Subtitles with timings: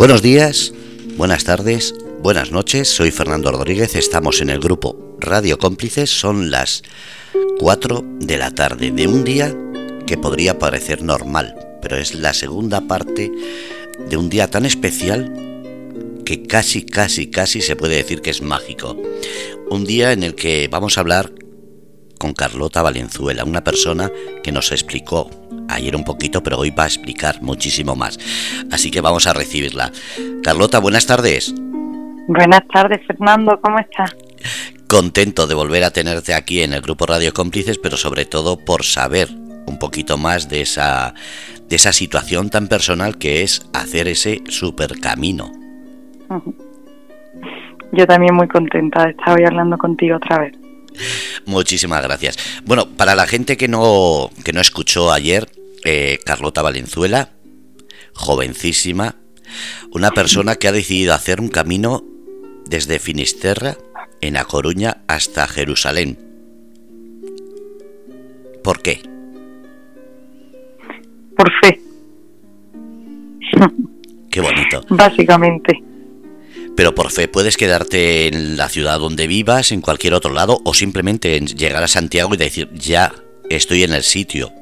[0.00, 0.72] Buenos días,
[1.18, 6.82] buenas tardes, buenas noches, soy Fernando Rodríguez, estamos en el grupo Radio Cómplices, son las
[7.58, 9.54] 4 de la tarde de un día
[10.06, 13.30] que podría parecer normal, pero es la segunda parte
[14.08, 15.34] de un día tan especial
[16.24, 18.96] que casi, casi, casi se puede decir que es mágico.
[19.68, 21.30] Un día en el que vamos a hablar
[22.18, 24.10] con Carlota Valenzuela, una persona
[24.42, 25.30] que nos explicó
[25.74, 28.18] ayer un poquito, pero hoy va a explicar muchísimo más.
[28.70, 29.90] Así que vamos a recibirla.
[30.42, 31.54] Carlota, buenas tardes.
[32.26, 34.14] Buenas tardes, Fernando, ¿cómo estás?
[34.88, 38.84] Contento de volver a tenerte aquí en el grupo Radio Cómplices, pero sobre todo por
[38.84, 39.28] saber
[39.66, 41.14] un poquito más de esa,
[41.68, 45.52] de esa situación tan personal que es hacer ese supercamino.
[47.92, 50.54] Yo también muy contenta de estar hoy hablando contigo otra vez.
[51.46, 52.36] Muchísimas gracias.
[52.64, 55.48] Bueno, para la gente que no, que no escuchó ayer,
[55.84, 57.32] eh, Carlota Valenzuela,
[58.12, 59.16] jovencísima,
[59.92, 62.04] una persona que ha decidido hacer un camino
[62.66, 63.76] desde Finisterra,
[64.20, 66.18] en A Coruña, hasta Jerusalén.
[68.62, 69.00] ¿Por qué?
[71.36, 71.80] Por fe.
[74.30, 74.82] Qué bonito.
[74.90, 75.82] Básicamente.
[76.76, 80.72] Pero por fe puedes quedarte en la ciudad donde vivas, en cualquier otro lado, o
[80.72, 83.12] simplemente llegar a Santiago y decir, ya
[83.48, 84.52] estoy en el sitio.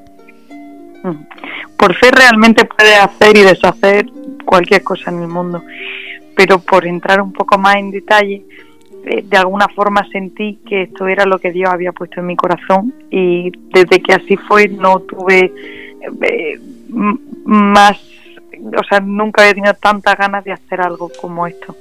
[1.77, 4.07] Por fe realmente puedes hacer y deshacer
[4.45, 5.63] cualquier cosa en el mundo.
[6.37, 8.45] Pero por entrar un poco más en detalle,
[9.05, 12.37] eh, de alguna forma sentí que esto era lo que Dios había puesto en mi
[12.37, 15.53] corazón y desde que así fue no tuve
[16.01, 16.59] eh,
[17.45, 17.99] más,
[18.77, 21.77] o sea, nunca había tenido tantas ganas de hacer algo como esto.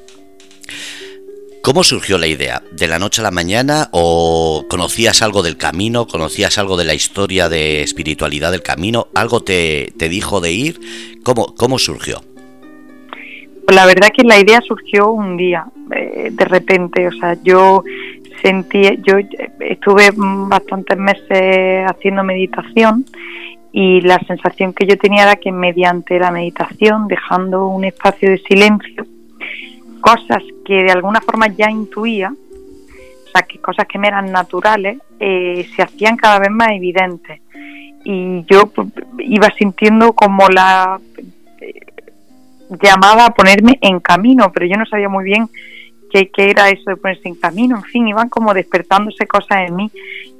[1.68, 2.62] ¿Cómo surgió la idea?
[2.72, 6.08] ¿De la noche a la mañana o conocías algo del camino?
[6.08, 9.08] ¿Conocías algo de la historia de espiritualidad del camino?
[9.14, 10.80] ¿Algo te, te dijo de ir?
[11.26, 12.22] ¿Cómo, ¿Cómo surgió?
[13.66, 17.84] Pues la verdad que la idea surgió un día, eh, de repente, o sea, yo
[18.42, 19.16] sentí, yo
[19.60, 23.04] estuve bastantes meses haciendo meditación
[23.74, 28.38] y la sensación que yo tenía era que mediante la meditación, dejando un espacio de
[28.38, 29.06] silencio,
[30.00, 34.98] cosas que de alguna forma ya intuía, o sea, que cosas que me eran naturales,
[35.20, 37.42] eh, se hacían cada vez más evidentes.
[38.04, 38.88] Y yo pues,
[39.20, 41.00] iba sintiendo como la
[42.82, 45.50] llamaba a ponerme en camino, pero yo no sabía muy bien
[46.12, 47.78] qué, qué, era eso de ponerse en camino.
[47.78, 49.92] En fin, iban como despertándose cosas en mí.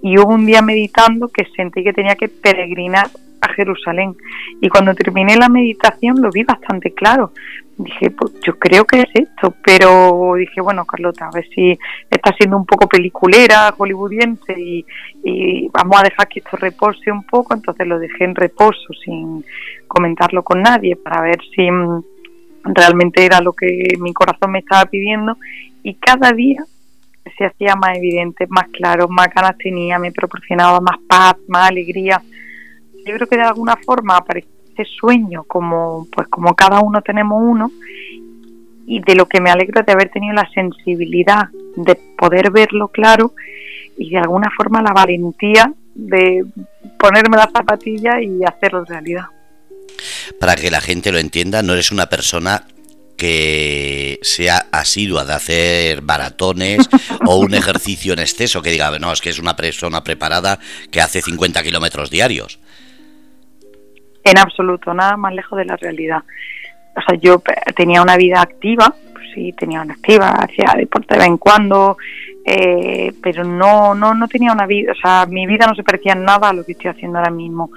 [0.02, 3.10] Y hubo un día meditando que sentí que tenía que peregrinar
[3.42, 4.16] a Jerusalén.
[4.62, 7.32] Y cuando terminé la meditación lo vi bastante claro.
[7.78, 11.78] Dije, pues yo creo que es esto, pero dije, bueno, Carlota, a ver si
[12.10, 14.86] está siendo un poco peliculera, hollywoodiense, y,
[15.72, 17.54] vamos a dejar que esto repose un poco.
[17.54, 19.46] Entonces lo dejé en reposo sin
[19.88, 22.04] comentarlo con nadie para ver si mm,
[22.64, 25.38] realmente era lo que mi corazón me estaba pidiendo
[25.84, 26.66] y cada día
[27.38, 32.22] se hacía más evidente, más claro, más ganas tenía, me proporcionaba más paz, más alegría.
[33.06, 37.42] Yo creo que de alguna forma aparece ese sueño como pues como cada uno tenemos
[37.42, 37.72] uno
[38.86, 43.34] y de lo que me alegro de haber tenido la sensibilidad de poder verlo claro
[43.98, 46.46] y de alguna forma la valentía de
[47.00, 49.26] ponerme la zapatilla y hacerlo realidad
[50.40, 52.66] para que la gente lo entienda, no eres una persona
[53.18, 56.88] que sea asidua de hacer maratones
[57.26, 60.60] o un ejercicio en exceso que diga, no, es que es una persona preparada
[60.92, 62.60] que hace 50 kilómetros diarios.
[64.30, 66.22] En absoluto, nada más lejos de la realidad.
[66.96, 67.42] O sea, yo
[67.76, 71.98] tenía una vida activa, pues sí, tenía una activa, hacía deporte de vez en cuando,
[72.44, 76.14] eh, pero no, no, no tenía una vida, o sea, mi vida no se parecía
[76.14, 77.70] en nada a lo que estoy haciendo ahora mismo.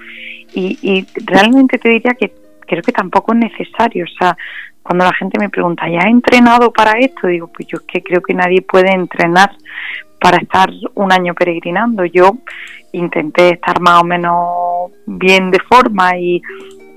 [0.53, 2.33] Y, y realmente te diría que
[2.67, 4.05] creo que tampoco es necesario.
[4.05, 4.35] O sea,
[4.81, 7.27] cuando la gente me pregunta, ¿ya he entrenado para esto?
[7.27, 9.51] Digo, pues yo es que creo que nadie puede entrenar
[10.21, 12.05] para estar un año peregrinando.
[12.05, 12.37] Yo
[12.93, 16.41] intenté estar más o menos bien de forma y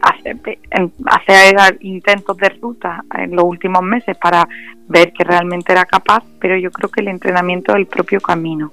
[0.03, 4.47] hacer, intentos de ruta en los últimos meses para
[4.87, 8.73] ver que realmente era capaz, pero yo creo que el entrenamiento es el propio camino.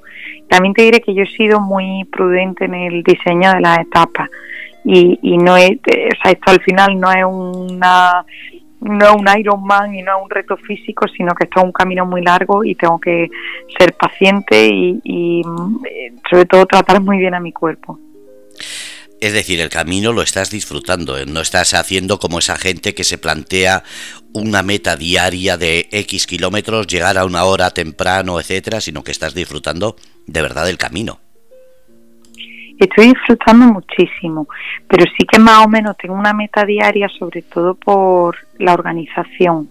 [0.50, 4.30] También te diré que yo he sido muy prudente en el diseño de las etapas
[4.84, 8.26] y, y no es, o sea, esto al final no es una
[8.82, 11.72] no es un Ironman y no es un reto físico, sino que esto es un
[11.72, 13.30] camino muy largo y tengo que
[13.78, 15.42] ser paciente y, y
[16.30, 18.00] sobre todo tratar muy bien a mi cuerpo.
[19.20, 21.28] Es decir, el camino lo estás disfrutando, ¿eh?
[21.28, 23.84] no estás haciendo como esa gente que se plantea
[24.34, 29.36] una meta diaria de X kilómetros, llegar a una hora temprano, etcétera, sino que estás
[29.36, 29.96] disfrutando
[30.26, 31.20] de verdad del camino
[32.86, 34.48] estoy disfrutando muchísimo,
[34.88, 39.70] pero sí que más o menos tengo una meta diaria, sobre todo por la organización,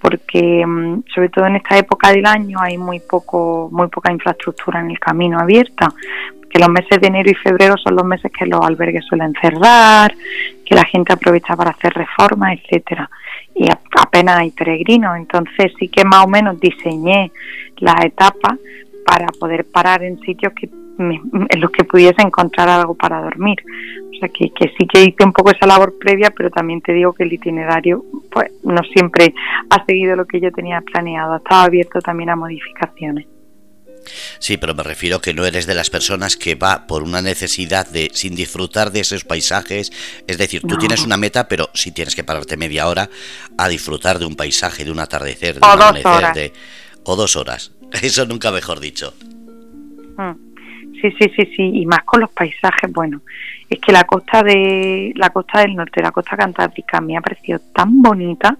[0.00, 4.80] porque mm, sobre todo en esta época del año hay muy poco, muy poca infraestructura
[4.80, 5.92] en el camino abierta,
[6.48, 10.14] que los meses de enero y febrero son los meses que los albergues suelen cerrar,
[10.64, 13.10] que la gente aprovecha para hacer reformas, etcétera,
[13.54, 13.68] y
[14.00, 17.30] apenas hay peregrinos, entonces sí que más o menos diseñé
[17.76, 18.58] las etapas
[19.04, 20.68] para poder parar en sitios que
[20.98, 23.58] en los que pudiese encontrar algo para dormir.
[24.10, 26.92] O sea que, que sí que hice un poco esa labor previa, pero también te
[26.92, 29.32] digo que el itinerario pues no siempre
[29.70, 33.26] ha seguido lo que yo tenía planeado, estaba abierto también a modificaciones.
[34.38, 37.86] Sí, pero me refiero que no eres de las personas que va por una necesidad
[37.86, 39.92] de sin disfrutar de esos paisajes.
[40.26, 43.10] Es decir, tú tienes una meta, pero si tienes que pararte media hora
[43.56, 46.52] a disfrutar de un paisaje, de un atardecer, de un amanecer, de,
[47.04, 47.72] o dos horas.
[48.02, 49.14] Eso nunca mejor dicho.
[50.16, 50.47] Mm.
[51.00, 53.20] Sí, sí, sí, sí, y más con los paisajes, bueno,
[53.70, 57.60] es que la costa de la costa del norte, la costa cantábrica me ha parecido
[57.72, 58.56] tan bonita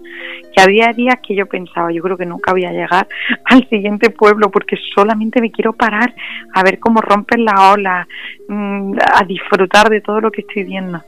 [0.55, 3.09] que había días que yo pensaba, yo creo que nunca voy a llegar
[3.47, 6.15] al siguiente pueblo porque solamente me quiero parar
[6.55, 8.07] a ver cómo rompen la ola,
[8.49, 11.03] mm, a disfrutar de todo lo que estoy viendo.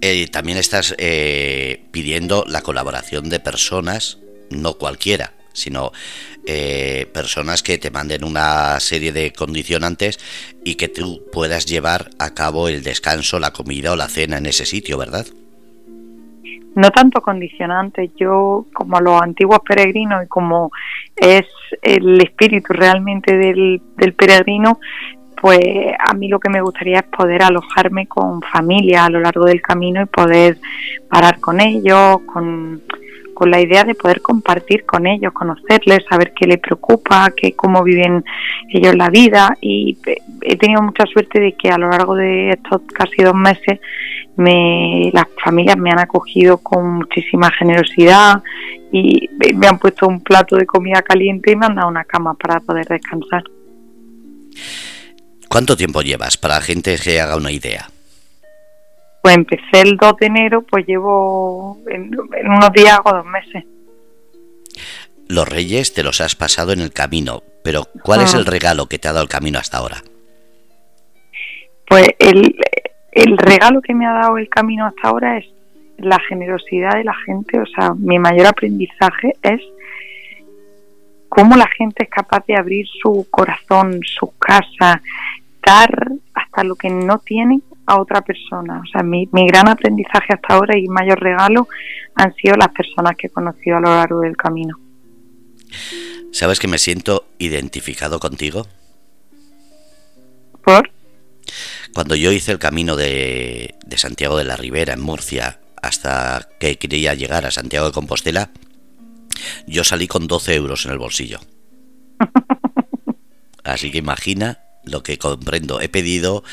[0.00, 4.20] Eh, también estás eh, pidiendo la colaboración de personas,
[4.50, 5.90] no cualquiera, sino
[6.50, 10.18] eh, personas que te manden una serie de condicionantes
[10.64, 14.46] y que tú puedas llevar a cabo el descanso, la comida o la cena en
[14.46, 15.26] ese sitio, ¿verdad?
[16.74, 20.72] No tanto condicionantes, yo como los antiguos peregrinos y como
[21.16, 21.44] es
[21.82, 24.80] el espíritu realmente del, del peregrino,
[25.40, 25.60] pues
[25.98, 29.60] a mí lo que me gustaría es poder alojarme con familia a lo largo del
[29.60, 30.56] camino y poder
[31.10, 32.82] parar con ellos, con
[33.34, 37.82] con la idea de poder compartir con ellos, conocerles, saber qué les preocupa, qué, cómo
[37.82, 38.24] viven
[38.68, 39.96] ellos la vida y
[40.42, 43.80] he tenido mucha suerte de que a lo largo de estos casi dos meses
[44.36, 48.42] me, las familias me han acogido con muchísima generosidad
[48.92, 52.34] y me han puesto un plato de comida caliente y me han dado una cama
[52.34, 53.44] para poder descansar.
[55.48, 57.88] ¿Cuánto tiempo llevas para la gente que haga una idea?
[59.22, 63.64] Pues empecé el 2 de enero, pues llevo en, unos días o dos meses.
[65.28, 68.98] Los reyes te los has pasado en el camino, pero ¿cuál es el regalo que
[68.98, 69.98] te ha dado el camino hasta ahora?
[71.86, 72.56] Pues el,
[73.12, 75.46] el regalo que me ha dado el camino hasta ahora es
[75.98, 79.60] la generosidad de la gente, o sea, mi mayor aprendizaje es
[81.28, 85.02] cómo la gente es capaz de abrir su corazón, su casa,
[85.64, 88.82] dar hasta lo que no tienen a otra persona.
[88.84, 91.68] O sea, mi, mi gran aprendizaje hasta ahora y mayor regalo
[92.14, 94.78] han sido las personas que he conocido a lo largo del camino.
[96.30, 98.66] ¿Sabes que me siento identificado contigo?
[100.62, 100.90] ¿Por?
[101.94, 106.76] Cuando yo hice el camino de, de Santiago de la Ribera en Murcia hasta que
[106.76, 108.50] quería llegar a Santiago de Compostela,
[109.66, 111.40] yo salí con 12 euros en el bolsillo.
[113.64, 115.80] Así que imagina lo que comprendo.
[115.80, 116.44] He pedido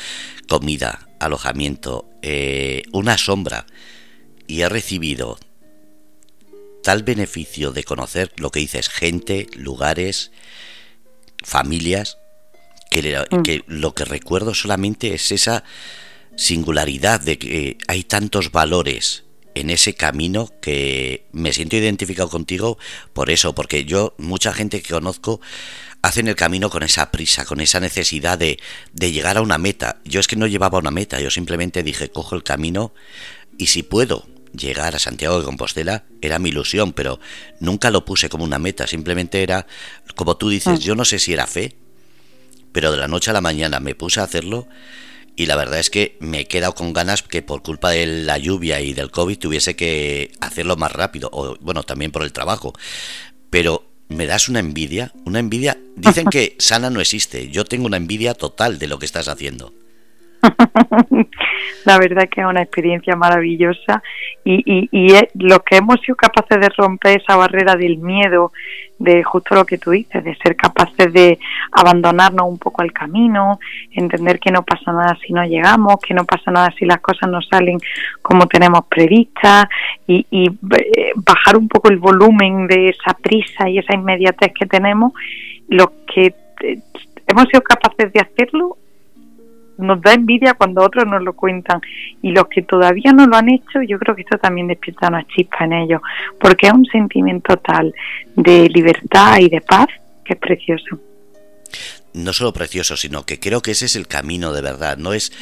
[0.48, 3.66] comida, alojamiento, eh, una sombra
[4.46, 5.38] y he recibido
[6.82, 10.30] tal beneficio de conocer lo que dices, gente, lugares,
[11.42, 12.18] familias,
[12.90, 13.42] que, mm.
[13.42, 15.64] que lo que recuerdo solamente es esa
[16.36, 19.24] singularidad de que hay tantos valores
[19.56, 22.78] en ese camino que me siento identificado contigo
[23.14, 25.40] por eso, porque yo, mucha gente que conozco,
[26.06, 28.58] hacen el camino con esa prisa, con esa necesidad de,
[28.92, 30.00] de llegar a una meta.
[30.04, 32.94] Yo es que no llevaba una meta, yo simplemente dije, cojo el camino
[33.58, 37.18] y si puedo llegar a Santiago de Compostela, era mi ilusión, pero
[37.60, 39.66] nunca lo puse como una meta, simplemente era,
[40.14, 40.82] como tú dices, mm.
[40.82, 41.76] yo no sé si era fe,
[42.72, 44.68] pero de la noche a la mañana me puse a hacerlo
[45.34, 48.38] y la verdad es que me he quedado con ganas que por culpa de la
[48.38, 52.72] lluvia y del COVID tuviese que hacerlo más rápido, o bueno, también por el trabajo.
[53.50, 55.78] Pero me das una envidia, una envidia.
[55.96, 57.48] Dicen que sana no existe.
[57.48, 59.72] Yo tengo una envidia total de lo que estás haciendo.
[61.84, 64.02] La verdad que es una experiencia maravillosa
[64.44, 68.52] y, y, y los que hemos sido capaces de romper esa barrera del miedo,
[68.98, 71.38] de justo lo que tú dices, de ser capaces de
[71.72, 73.58] abandonarnos un poco al camino,
[73.92, 77.30] entender que no pasa nada si no llegamos, que no pasa nada si las cosas
[77.30, 77.78] no salen
[78.22, 79.66] como tenemos previstas
[80.06, 84.66] y, y eh, bajar un poco el volumen de esa prisa y esa inmediatez que
[84.66, 85.12] tenemos,
[85.68, 86.78] los que eh,
[87.26, 88.76] hemos sido capaces de hacerlo
[89.78, 91.80] nos da envidia cuando otros nos lo cuentan
[92.22, 95.26] y los que todavía no lo han hecho yo creo que esto también despierta una
[95.26, 96.00] chispa en ellos
[96.40, 97.92] porque es un sentimiento tal
[98.34, 99.88] de libertad y de paz
[100.24, 100.98] que es precioso
[102.16, 104.96] no solo precioso, sino que creo que ese es el camino de verdad.
[104.96, 105.32] No es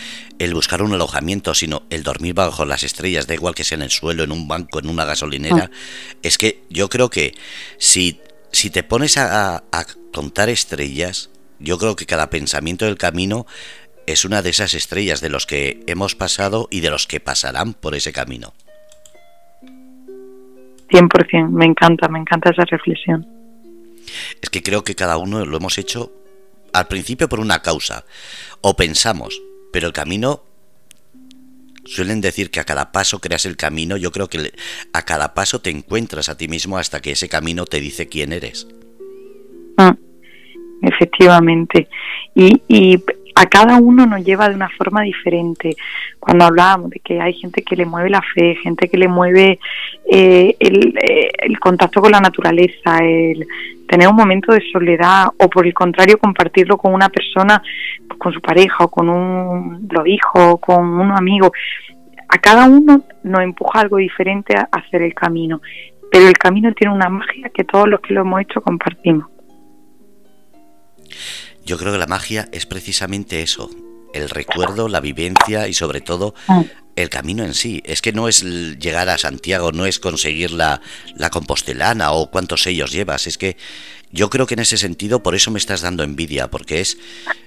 [0.41, 3.83] el buscar un alojamiento, sino el dormir bajo las estrellas, da igual que sea en
[3.83, 5.71] el suelo, en un banco, en una gasolinera.
[5.73, 5.77] Ah.
[6.23, 7.35] Es que yo creo que
[7.79, 13.47] si, si te pones a, a contar estrellas, yo creo que cada pensamiento del camino
[14.07, 17.75] es una de esas estrellas de los que hemos pasado y de los que pasarán
[17.75, 18.55] por ese camino.
[20.91, 23.27] 100%, me encanta, me encanta esa reflexión.
[24.41, 26.13] Es que creo que cada uno lo hemos hecho
[26.73, 28.05] al principio por una causa,
[28.61, 29.41] o pensamos,
[29.73, 30.43] pero el camino,
[31.85, 34.53] suelen decir que a cada paso creas el camino, yo creo que
[34.93, 38.33] a cada paso te encuentras a ti mismo hasta que ese camino te dice quién
[38.33, 38.67] eres.
[39.77, 39.95] Ah,
[40.83, 41.89] efectivamente.
[42.35, 42.99] Y, y
[43.35, 45.77] a cada uno nos lleva de una forma diferente.
[46.21, 49.59] Cuando hablábamos de que hay gente que le mueve la fe, gente que le mueve
[50.11, 53.47] eh, el, eh, el, contacto con la naturaleza, el
[53.89, 57.61] tener un momento de soledad o por el contrario compartirlo con una persona,
[58.07, 61.53] pues, con su pareja o con un los hijos, con un amigo.
[62.29, 65.61] A cada uno nos empuja algo diferente a hacer el camino,
[66.11, 69.27] pero el camino tiene una magia que todos los que lo hemos hecho compartimos.
[71.65, 73.71] Yo creo que la magia es precisamente eso,
[74.13, 76.65] el recuerdo, la vivencia y sobre todo ah.
[76.97, 77.83] el camino en sí.
[77.85, 78.43] Es que no es
[78.79, 80.81] llegar a Santiago, no es conseguir la,
[81.17, 83.27] la compostelana o cuántos sellos llevas.
[83.27, 83.57] Es que
[84.13, 86.99] yo creo que en ese sentido por eso me estás dando envidia, porque es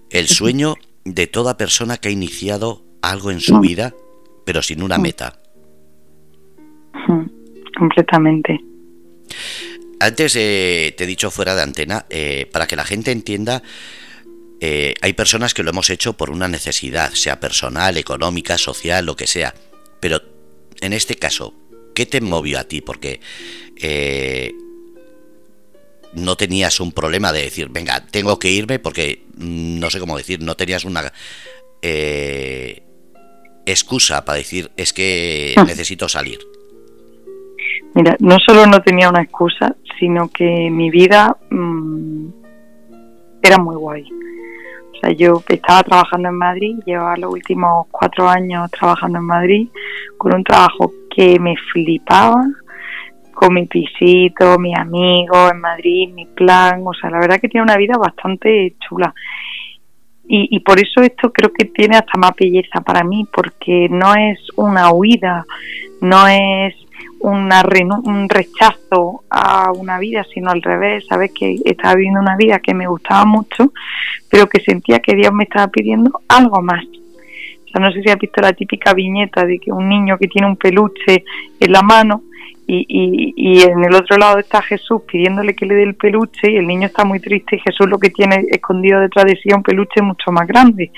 [0.10, 3.94] el sueño de toda persona que ha iniciado algo en su vida,
[4.46, 5.40] pero sin una meta.
[7.78, 8.60] Completamente.
[10.00, 13.64] Antes eh, te he dicho fuera de antena, eh, para que la gente entienda,
[14.60, 19.16] eh, hay personas que lo hemos hecho por una necesidad, sea personal, económica, social, lo
[19.16, 19.54] que sea.
[20.00, 20.22] Pero
[20.82, 21.54] en este caso,
[21.94, 22.82] ¿qué te movió a ti?
[22.82, 23.20] Porque
[23.82, 24.54] eh,
[26.14, 30.18] no tenías un problema de decir, venga, tengo que irme porque mm, no sé cómo
[30.18, 31.12] decir, no tenías una
[31.82, 32.82] eh,
[33.66, 35.64] excusa para decir, es que ah.
[35.64, 36.40] necesito salir.
[37.94, 42.30] Mira, no solo no tenía una excusa, sino que mi vida mm,
[43.42, 44.06] era muy guay.
[44.98, 49.68] O sea, yo estaba trabajando en Madrid, llevaba los últimos cuatro años trabajando en Madrid,
[50.18, 52.44] con un trabajo que me flipaba,
[53.34, 57.64] con mi pisito, mi amigo en Madrid, mi plan, o sea, la verdad que tiene
[57.64, 59.14] una vida bastante chula.
[60.28, 64.14] Y, y por eso esto creo que tiene hasta más belleza para mí, porque no
[64.16, 65.46] es una huida,
[66.02, 66.76] no es
[67.20, 67.64] una
[68.04, 72.74] un rechazo a una vida, sino al revés, sabes que estaba viviendo una vida que
[72.74, 73.74] me gustaba mucho,
[74.30, 76.86] pero que sentía que Dios me estaba pidiendo algo más.
[76.86, 80.28] O sea, no sé si has visto la típica viñeta de que un niño que
[80.28, 81.24] tiene un peluche
[81.60, 82.24] en la mano
[82.66, 86.52] y, y, y en el otro lado está Jesús pidiéndole que le dé el peluche
[86.52, 89.50] y el niño está muy triste y Jesús lo que tiene escondido detrás de sí
[89.50, 90.92] es un peluche mucho más grande.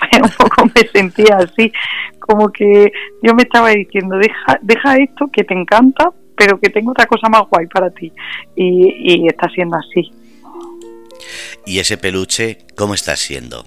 [0.22, 1.72] un poco me sentía así,
[2.18, 2.92] como que
[3.22, 7.28] yo me estaba diciendo, deja, deja esto que te encanta, pero que tengo otra cosa
[7.28, 8.12] más guay para ti.
[8.56, 10.10] Y, está siendo así.
[11.66, 13.64] ¿Y ese peluche cómo está siendo?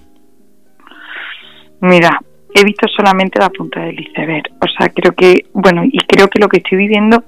[1.81, 2.19] Mira,
[2.53, 4.45] he visto solamente la punta del iceberg.
[4.59, 7.23] O sea, creo que, bueno, y creo que lo que estoy viviendo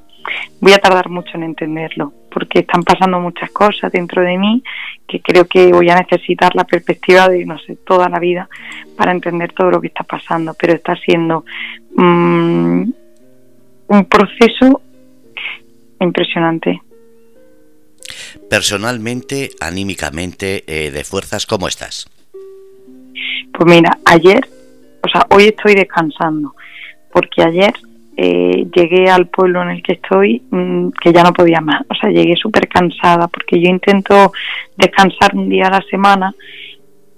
[0.60, 4.64] voy a tardar mucho en entenderlo, porque están pasando muchas cosas dentro de mí
[5.08, 8.50] que creo que voy a necesitar la perspectiva de, no sé, toda la vida
[8.98, 11.46] para entender todo lo que está pasando, pero está siendo
[11.96, 12.84] mm,
[13.88, 14.82] un proceso
[16.00, 16.82] impresionante.
[18.50, 22.08] Personalmente, anímicamente, eh, de fuerzas, ¿cómo estás?
[23.54, 24.48] Pues mira, ayer,
[25.04, 26.56] o sea, hoy estoy descansando,
[27.12, 27.74] porque ayer
[28.18, 31.82] eh, llegué al pueblo en el que estoy mm, que ya no podía más.
[31.90, 34.32] O sea, llegué súper cansada porque yo intento
[34.78, 36.34] descansar un día a la semana,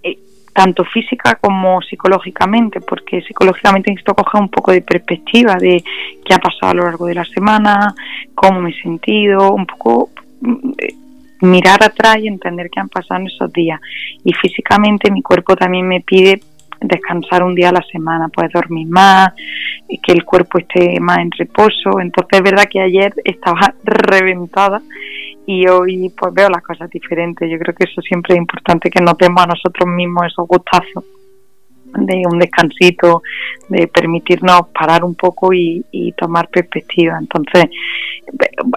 [0.02, 0.18] eh,
[0.54, 5.84] tanto física como psicológicamente, porque psicológicamente necesito coger un poco de perspectiva de
[6.26, 7.94] qué ha pasado a lo largo de la semana,
[8.34, 10.10] cómo me he sentido, un poco
[10.42, 10.94] mm, eh,
[11.42, 13.80] mirar atrás y entender qué han pasado en esos días.
[14.24, 16.40] Y físicamente mi cuerpo también me pide
[16.82, 19.34] descansar un día a la semana, puedes dormir más,
[19.88, 22.00] que el cuerpo esté más en reposo.
[22.00, 24.82] Entonces es verdad que ayer estaba reventada
[25.46, 27.50] y hoy pues veo las cosas diferentes.
[27.50, 31.04] Yo creo que eso siempre es importante que notemos a nosotros mismos esos gustazos
[31.94, 33.24] de un descansito,
[33.70, 37.18] de permitirnos parar un poco y tomar perspectiva.
[37.18, 37.70] Entonces,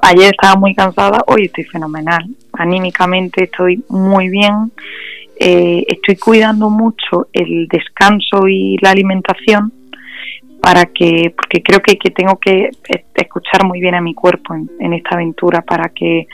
[0.03, 2.25] ayer estaba muy cansada, hoy estoy fenomenal.
[2.53, 4.73] Anímicamente estoy muy bien
[5.43, 9.73] eh, estoy cuidando mucho el descanso y la alimentación
[10.61, 12.69] para que, porque creo que, tengo que
[13.15, 16.27] escuchar muy bien a mi cuerpo en, esta aventura para que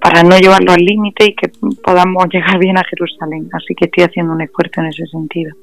[0.00, 1.50] para no llevarlo al límite y que
[1.82, 3.48] podamos llegar bien a Jerusalén.
[3.52, 5.56] Así que estoy haciendo un esfuerzo en ese sentido.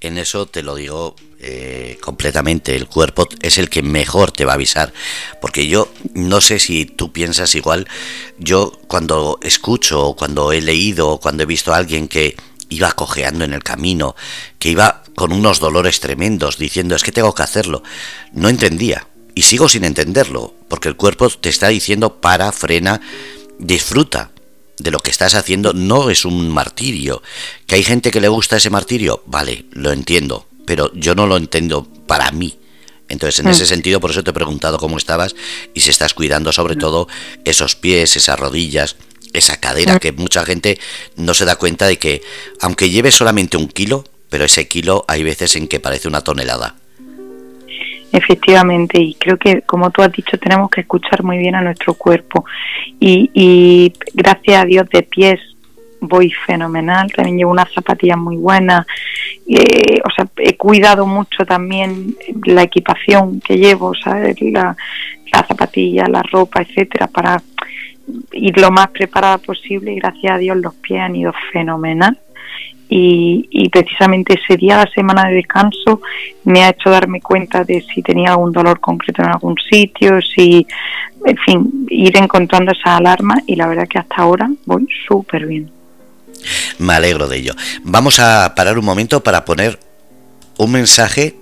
[0.00, 2.74] En eso te lo digo eh, completamente.
[2.74, 4.92] El cuerpo es el que mejor te va a avisar.
[5.40, 7.86] Porque yo no sé si tú piensas igual.
[8.38, 12.36] Yo cuando escucho, cuando he leído, cuando he visto a alguien que
[12.68, 14.16] iba cojeando en el camino,
[14.58, 17.82] que iba con unos dolores tremendos, diciendo es que tengo que hacerlo,
[18.32, 19.06] no entendía.
[19.34, 23.00] Y sigo sin entenderlo, porque el cuerpo te está diciendo para, frena,
[23.58, 24.30] disfruta
[24.78, 27.22] de lo que estás haciendo, no es un martirio.
[27.66, 31.36] Que hay gente que le gusta ese martirio, vale, lo entiendo, pero yo no lo
[31.36, 32.58] entiendo para mí.
[33.08, 33.68] Entonces, en ese mm.
[33.68, 35.36] sentido, por eso te he preguntado cómo estabas
[35.74, 36.78] y si estás cuidando sobre mm.
[36.78, 37.08] todo
[37.44, 38.96] esos pies, esas rodillas,
[39.32, 39.98] esa cadera, mm.
[39.98, 40.78] que mucha gente
[41.16, 42.22] no se da cuenta de que,
[42.60, 46.76] aunque lleve solamente un kilo, pero ese kilo hay veces en que parece una tonelada.
[48.16, 51.92] Efectivamente, y creo que, como tú has dicho, tenemos que escuchar muy bien a nuestro
[51.92, 52.46] cuerpo.
[52.98, 55.38] Y, gracias a Dios de pies
[56.00, 58.86] voy fenomenal, también llevo unas zapatillas muy buenas,
[59.48, 62.14] eh, o sea, he cuidado mucho también
[62.46, 64.40] la equipación que llevo, ¿sabes?
[64.40, 64.76] La,
[65.32, 67.42] la zapatilla, la ropa, etcétera, para
[68.32, 72.18] ir lo más preparada posible y gracias a Dios los pies han ido fenomenal
[72.88, 76.00] y, precisamente ese día, la semana de descanso,
[76.44, 80.66] me ha hecho darme cuenta de si tenía algún dolor concreto en algún sitio, si,
[81.24, 85.70] en fin, ir encontrando esa alarma y la verdad que hasta ahora voy súper bien.
[86.78, 87.54] Me alegro de ello.
[87.82, 89.78] Vamos a parar un momento para poner
[90.58, 91.34] un mensaje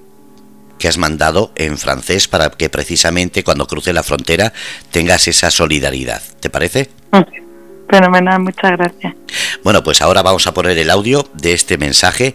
[0.79, 4.53] que has mandado en francés para que precisamente cuando cruce la frontera
[4.91, 6.23] tengas esa solidaridad.
[6.41, 6.91] ¿Te parece?
[7.95, 9.15] Fenomenal, muchas gracias.
[9.63, 12.35] Bueno, pues ahora vamos a poner el audio de este mensaje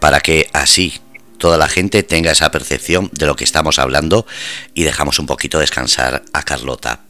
[0.00, 0.94] para que así
[1.38, 4.26] toda la gente tenga esa percepción de lo que estamos hablando
[4.74, 7.02] y dejamos un poquito descansar a Carlota.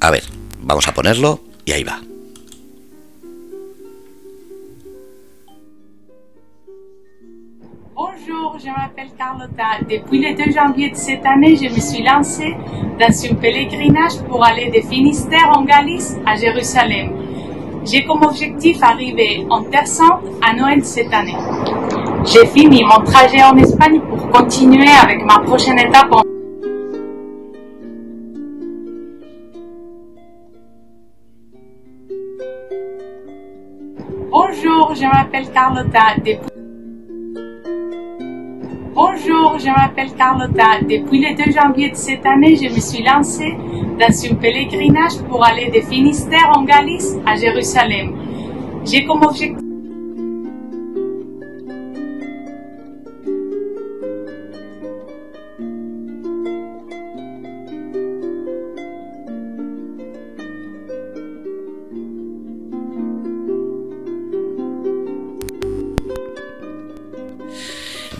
[0.00, 0.22] A ver,
[0.60, 2.00] vamos a ponerlo y ahí va.
[7.94, 9.80] Bonjour, je m'appelle Carlotta.
[9.86, 12.56] Depuis le 2 janvier de cette année, je me suis lancée
[12.98, 17.25] dans un pèlerinage pour aller de Finistère en Galice à Jérusalem.
[17.88, 19.84] J'ai comme objectif arriver en Terre
[20.42, 21.36] à Noël cette année.
[22.24, 26.22] J'ai fini mon trajet en Espagne pour continuer avec ma prochaine étape en
[34.32, 36.16] Bonjour, je m'appelle Carlotta.
[36.18, 36.55] Depuis
[38.96, 40.80] Bonjour, je m'appelle Carlotta.
[40.80, 43.54] Depuis le 2 janvier de cette année, je me suis lancée
[44.00, 48.14] dans un pèlerinage pour aller de Finistère en Galice à Jérusalem.
[48.86, 49.65] J'ai comme objectif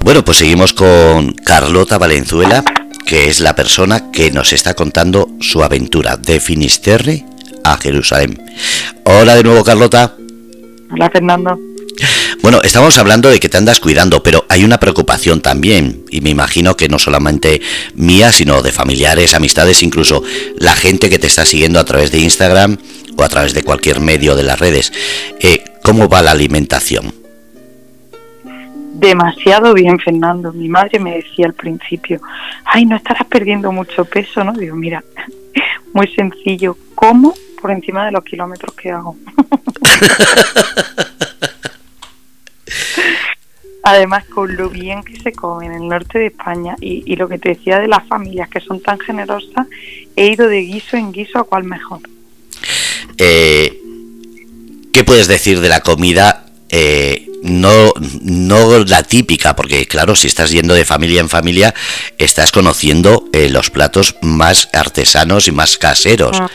[0.06, 2.62] Bueno, pues seguimos con Carlota Valenzuela,
[3.04, 7.24] que es la persona que nos está contando su aventura de Finisterre
[7.64, 8.40] a Jerusalén.
[9.02, 10.14] Hola de nuevo, Carlota.
[10.92, 11.58] Hola, Fernando.
[12.40, 16.30] Bueno, estamos hablando de que te andas cuidando, pero hay una preocupación también, y me
[16.30, 17.60] imagino que no solamente
[17.96, 20.22] mía, sino de familiares, amistades, incluso
[20.56, 22.76] la gente que te está siguiendo a través de Instagram
[23.16, 24.92] o a través de cualquier medio de las redes.
[25.40, 27.25] Eh, ¿Cómo va la alimentación?
[28.98, 30.52] Demasiado bien, Fernando.
[30.52, 32.20] Mi madre me decía al principio,
[32.64, 34.52] ay, no estarás perdiendo mucho peso, ¿no?
[34.52, 35.02] Digo, mira,
[35.92, 39.16] muy sencillo, como por encima de los kilómetros que hago.
[43.82, 47.38] Además, con lo bien que se come en el norte de España y, lo que
[47.38, 49.68] te decía de las familias que son tan generosas,
[50.16, 52.00] he ido de guiso en guiso a cuál mejor.
[53.16, 53.80] Eh,
[54.92, 60.50] ¿Qué puedes decir de la comida eh, no, no la típica, porque claro, si estás
[60.50, 61.74] yendo de familia en familia,
[62.18, 66.38] estás conociendo eh, los platos más artesanos y más caseros.
[66.40, 66.50] Ah.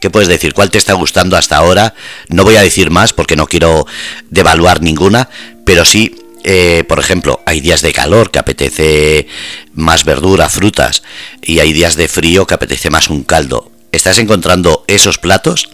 [0.00, 0.52] ¿Qué puedes decir?
[0.52, 1.94] ¿Cuál te está gustando hasta ahora?
[2.28, 3.86] No voy a decir más porque no quiero
[4.28, 5.30] devaluar ninguna,
[5.64, 9.26] pero sí, eh, por ejemplo, hay días de calor que apetece
[9.74, 11.02] más verdura, frutas,
[11.42, 13.72] y hay días de frío que apetece más un caldo.
[13.90, 15.70] ¿Estás encontrando esos platos?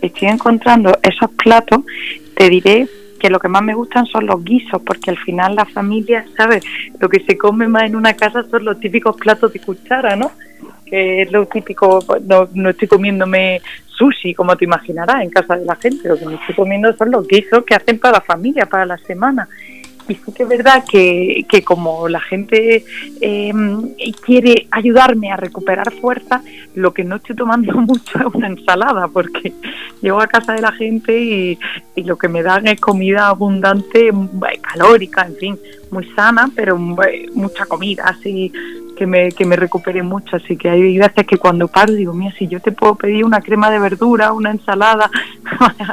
[0.00, 1.80] Estoy encontrando esos platos,
[2.36, 2.86] te diré
[3.18, 6.64] que lo que más me gustan son los guisos, porque al final la familia, ¿sabes?
[6.98, 10.32] Lo que se come más en una casa son los típicos platos de cuchara, ¿no?
[10.86, 15.64] Que es lo típico, no, no estoy comiéndome sushi, como te imaginarás, en casa de
[15.64, 18.66] la gente, lo que me estoy comiendo son los guisos que hacen para la familia,
[18.66, 19.48] para la semana.
[20.08, 22.84] Y sí que es verdad que, que como la gente
[23.20, 23.52] eh,
[24.24, 26.42] quiere ayudarme a recuperar fuerza,
[26.74, 29.52] lo que no estoy tomando mucho es una ensalada, porque
[30.00, 31.58] llego a casa de la gente y,
[31.94, 34.10] y lo que me dan es comida abundante,
[34.60, 35.58] calórica, en fin,
[35.90, 38.52] muy sana, pero mucha comida, así
[38.98, 40.36] que me, que me recupere mucho.
[40.36, 43.40] Así que hay veces que cuando paro digo, mira, si yo te puedo pedir una
[43.40, 45.08] crema de verdura, una ensalada,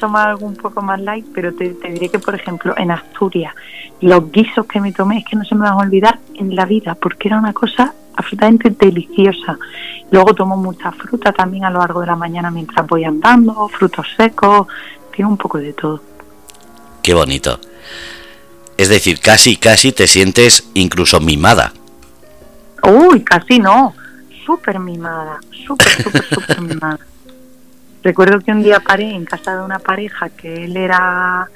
[0.00, 3.54] tomar algo un poco más light, pero te, diré que, por ejemplo, en Asturias,
[4.02, 6.66] los guisos que me tomé es que no se me van a olvidar en la
[6.66, 9.58] vida, porque era una cosa absolutamente deliciosa.
[10.10, 14.06] Luego tomo mucha fruta también a lo largo de la mañana mientras voy andando, frutos
[14.14, 14.66] secos,
[15.14, 16.02] tiene un poco de todo.
[17.02, 17.58] Qué bonito.
[18.76, 21.72] Es decir, casi, casi te sientes incluso mimada.
[22.82, 23.94] Uy, casi no.
[24.44, 26.98] Súper mimada, súper, súper, súper mimada.
[28.02, 31.48] Recuerdo que un día paré en casa de una pareja que él era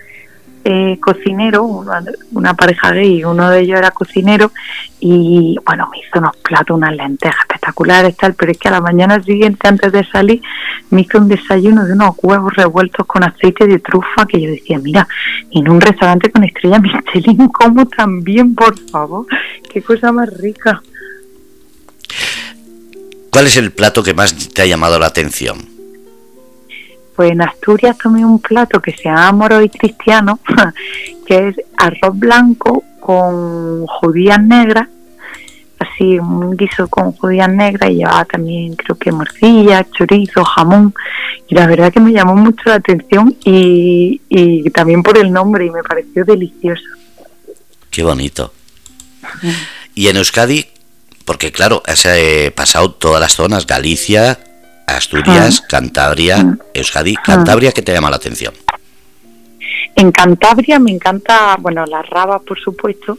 [0.69, 4.51] eh, cocinero, una, pareja gay, uno de ellos era cocinero
[4.99, 8.81] y bueno, me hizo unos platos, unas lentejas espectaculares, tal, pero es que a la
[8.81, 10.43] mañana siguiente, antes de salir,
[10.91, 14.81] me hizo un desayuno de unos huevos revueltos con aceite de trufa que yo decía,
[14.81, 15.07] mira,
[15.53, 19.27] en un restaurante con estrella Michelin, como también, por favor,
[19.73, 20.83] qué cosa más rica.
[23.37, 25.59] ¿Cuál es el plato que más te ha llamado la atención?
[27.15, 30.41] Pues en Asturias tomé un plato que se llama moro y cristiano,
[31.27, 34.89] que es arroz blanco con judías negras,
[35.79, 40.95] así un guiso con judías negras y llevaba también creo que morcilla, chorizo, jamón.
[41.47, 45.67] Y la verdad que me llamó mucho la atención y, y también por el nombre
[45.67, 46.89] y me pareció delicioso.
[47.91, 48.55] Qué bonito.
[49.95, 50.65] Y en Euskadi,
[51.27, 54.39] porque claro, has eh, pasado todas las zonas, Galicia,
[54.87, 57.17] Asturias, Cantabria, Euskadi.
[57.17, 58.55] Cantabria, ¿qué te llama la atención?
[59.97, 63.19] En Cantabria me encanta, bueno, las rabas, por supuesto,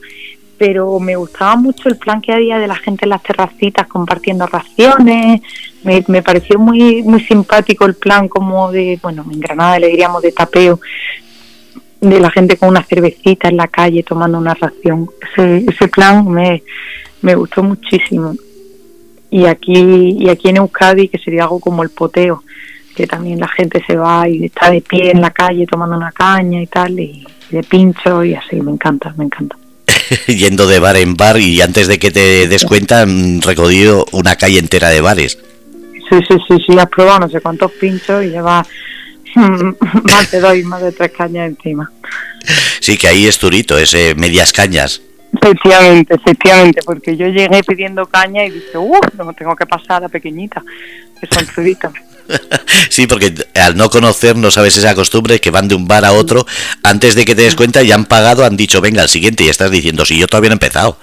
[0.58, 4.48] pero me gustaba mucho el plan que había de la gente en las terracitas compartiendo
[4.48, 5.42] raciones.
[5.84, 10.22] Me, me pareció muy muy simpático el plan como de, bueno, en Granada le diríamos
[10.22, 10.80] de tapeo,
[12.00, 15.10] de la gente con una cervecita en la calle tomando una ración.
[15.34, 16.64] Ese, ese plan me,
[17.22, 18.36] me gustó muchísimo.
[19.30, 22.44] Y aquí y aquí en Euskadi que sería algo como el poteo
[22.96, 26.12] que también la gente se va y está de pie en la calle tomando una
[26.12, 29.56] caña y tal y, de pincho y así me encanta me encanta.
[30.28, 34.36] Yendo de bar en bar y antes de que te des cuenta han recorrido una
[34.36, 35.38] calle entera de bares.
[36.10, 38.66] Sí sí sí sí has probado no sé cuántos pinchos y lleva
[39.36, 41.92] más de dos más de tres cañas encima.
[42.80, 45.02] Sí que ahí es turito es eh, medias cañas
[45.34, 50.10] Efectivamente, efectivamente, porque yo llegué pidiendo caña y dije, uff, no tengo que pasar a
[50.10, 50.64] pequeñita,
[51.20, 51.94] que son chuditas.
[52.90, 56.14] sí, porque al no conocer no sabes esa costumbre que van de un bar a
[56.14, 56.46] otro,
[56.84, 59.50] antes de que te des cuenta ya han pagado, han dicho, venga, al siguiente, y
[59.50, 61.00] estás diciendo, si yo todavía no he empezado.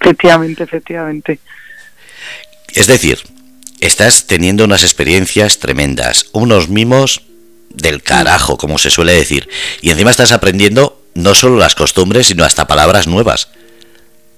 [0.00, 1.40] Efectivamente, efectivamente.
[2.74, 3.18] Es decir,
[3.80, 7.22] estás teniendo unas experiencias tremendas, unos mimos
[7.70, 9.48] del carajo, como se suele decir,
[9.80, 13.50] y encima estás aprendiendo no solo las costumbres, sino hasta palabras nuevas.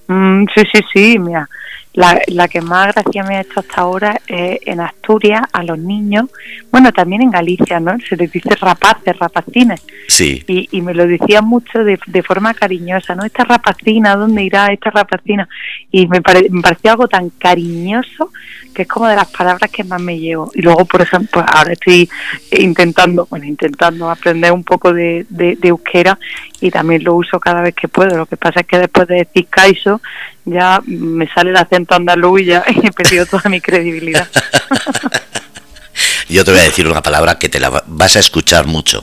[0.09, 1.49] Mm, sí, sí, sí, mira.
[1.93, 5.77] La, la, que más gracia me ha hecho hasta ahora es en Asturias a los
[5.77, 6.27] niños,
[6.71, 7.99] bueno, también en Galicia, ¿no?
[8.09, 9.83] Se les dice rapaces, rapacines.
[10.07, 10.45] Sí.
[10.47, 13.25] Y, y me lo decían mucho de, de, forma cariñosa, ¿no?
[13.25, 15.49] Esta rapacina, ¿dónde irá esta rapacina?
[15.91, 18.31] Y me, me pareció algo tan cariñoso
[18.73, 20.51] que es como de las palabras que más me llevo.
[20.55, 22.09] Y luego, por ejemplo, ahora estoy
[22.53, 26.19] intentando, bueno, intentando aprender un poco de, de, de euskera
[26.61, 28.17] y también lo uso cada vez que puedo.
[28.17, 30.01] Lo que pasa es que después de decir Kaiso
[30.45, 34.29] ya me sale el acento andaluz y ya he perdido toda mi credibilidad.
[36.29, 39.03] Yo te voy a decir una palabra que te la vas a escuchar mucho.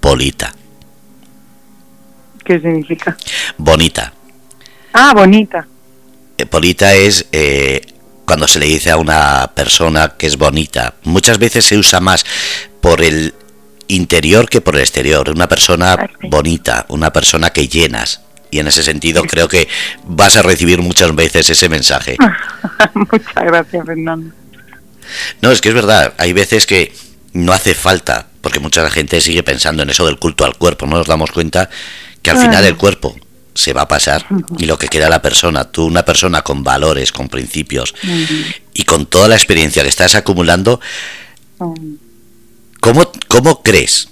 [0.00, 0.52] Polita.
[2.44, 3.16] ¿Qué significa?
[3.56, 4.12] Bonita.
[4.92, 5.66] Ah, bonita.
[6.36, 7.80] Eh, polita es eh,
[8.24, 10.94] cuando se le dice a una persona que es bonita.
[11.04, 12.24] Muchas veces se usa más
[12.80, 13.34] por el
[13.88, 15.30] interior que por el exterior.
[15.30, 18.20] Una persona bonita, una persona que llenas.
[18.50, 19.68] Y en ese sentido creo que
[20.04, 22.16] vas a recibir muchas veces ese mensaje.
[22.94, 24.32] Muchas gracias, Fernando.
[25.42, 26.14] No, es que es verdad.
[26.18, 26.92] Hay veces que
[27.32, 30.86] no hace falta, porque mucha gente sigue pensando en eso del culto al cuerpo.
[30.86, 31.68] No nos damos cuenta
[32.22, 33.16] que al final el cuerpo
[33.54, 34.26] se va a pasar
[34.58, 37.94] y lo que queda la persona, tú una persona con valores, con principios
[38.72, 40.80] y con toda la experiencia que estás acumulando,
[42.84, 44.10] ¿cómo, ¿cómo crees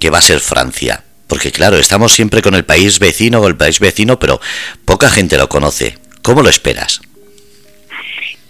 [0.00, 1.04] que va a ser Francia?
[1.26, 4.40] Porque claro, estamos siempre con el país vecino o el país vecino, pero
[4.86, 5.98] poca gente lo conoce.
[6.22, 7.02] ¿Cómo lo esperas?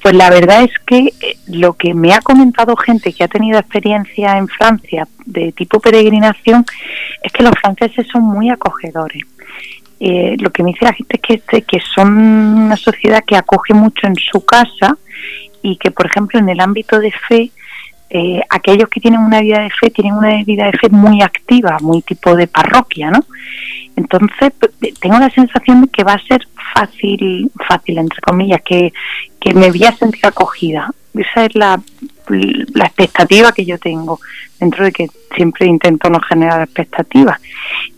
[0.00, 3.58] Pues la verdad es que eh, lo que me ha comentado gente que ha tenido
[3.58, 6.64] experiencia en Francia de tipo peregrinación
[7.22, 9.22] es que los franceses son muy acogedores.
[9.98, 13.74] Eh, lo que me dice la gente es que, que son una sociedad que acoge
[13.74, 14.96] mucho en su casa
[15.62, 17.50] y que, por ejemplo, en el ámbito de fe,
[18.10, 21.78] eh, aquellos que tienen una vida de fe tienen una vida de fe muy activa,
[21.80, 23.24] muy tipo de parroquia, ¿no?
[23.96, 24.52] Entonces,
[25.00, 28.92] tengo la sensación de que va a ser fácil, fácil, entre comillas, que,
[29.40, 30.90] que me voy a sentir acogida.
[31.14, 31.80] Esa es la,
[32.28, 34.20] la expectativa que yo tengo,
[34.58, 37.40] dentro de que siempre intento no generar expectativas.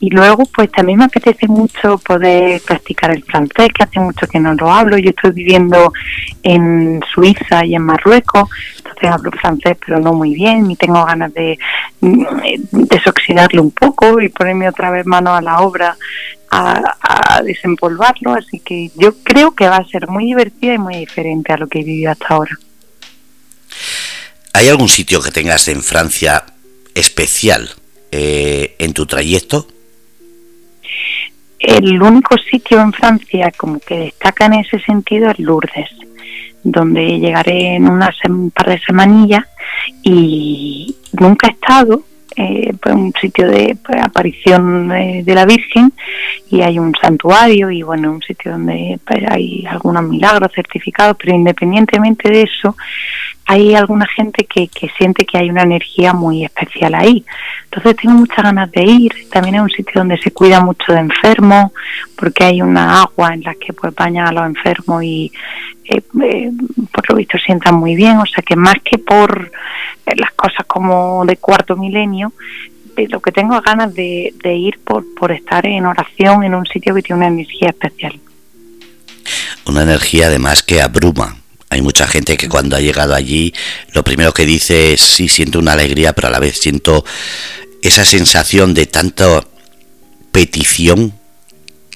[0.01, 4.41] Y luego, pues también me apetece mucho poder practicar el francés, que hace mucho que
[4.41, 4.99] no lo hablo.
[4.99, 5.93] Yo estoy viviendo
[6.43, 11.33] en Suiza y en Marruecos, entonces hablo francés, pero no muy bien, y tengo ganas
[11.35, 11.59] de
[12.01, 12.25] mm,
[12.73, 15.97] desoxidarlo un poco y ponerme otra vez mano a la obra
[16.51, 18.33] a, desempolvarlo.
[18.35, 21.67] Así que yo creo que va a ser muy divertida y muy diferente a lo
[21.67, 22.59] que he vivido hasta ahora.
[24.57, 26.43] ¿Hay algún sitio que tengas en Francia
[26.95, 27.69] especial
[28.11, 29.67] eh, en tu trayecto?
[31.59, 35.91] El único sitio en Francia como que destaca en ese sentido es Lourdes,
[36.65, 39.45] donde llegaré en unas un par de semanillas
[40.03, 45.93] y nunca he estado, eh, pues un sitio de pues, aparición de, la Virgen
[46.51, 51.37] y hay un santuario y bueno, un sitio donde pues, hay algunos milagros certificados, pero
[51.37, 52.75] independientemente de eso,
[53.49, 57.25] hay alguna gente que, que siente que hay una energía muy especial ahí.
[57.65, 59.13] Entonces tengo muchas ganas de ir.
[59.31, 61.71] También es un sitio donde se cuida mucho de enfermos,
[62.19, 65.31] porque hay una agua en la que pues bañan a los enfermos y
[65.85, 66.51] eh, eh,
[66.91, 68.19] por lo visto sientan muy bien.
[68.19, 69.53] O sea que más que por
[70.07, 72.33] eh, las cosas como de cuarto milenio,
[72.97, 76.95] lo que tengo ganas de, de ir por, por estar en oración en un sitio
[76.95, 78.19] que tiene una energía especial.
[79.67, 81.37] Una energía además que abruma
[81.69, 83.53] hay mucha gente que cuando ha llegado allí
[83.93, 87.05] lo primero que dice es sí, siento una alegría, pero a la vez siento
[87.83, 89.45] esa sensación de tanta
[90.33, 91.13] petición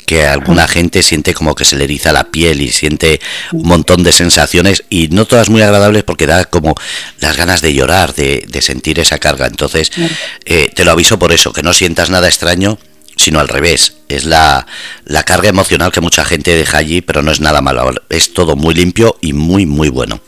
[0.07, 3.21] que alguna gente siente como que se le eriza la piel y siente
[3.53, 6.75] un montón de sensaciones y no todas muy agradables porque da como
[7.21, 9.47] las ganas de llorar, de, sentir esa carga.
[9.47, 9.93] Entonces,
[10.47, 12.77] eh, te lo aviso por eso, que no sientas nada extraño
[13.21, 13.99] sino al revés.
[14.09, 14.67] Es la,
[15.05, 17.93] la carga emocional que mucha gente deja allí, pero no es nada malo.
[18.09, 20.21] Es todo muy limpio y muy, muy bueno.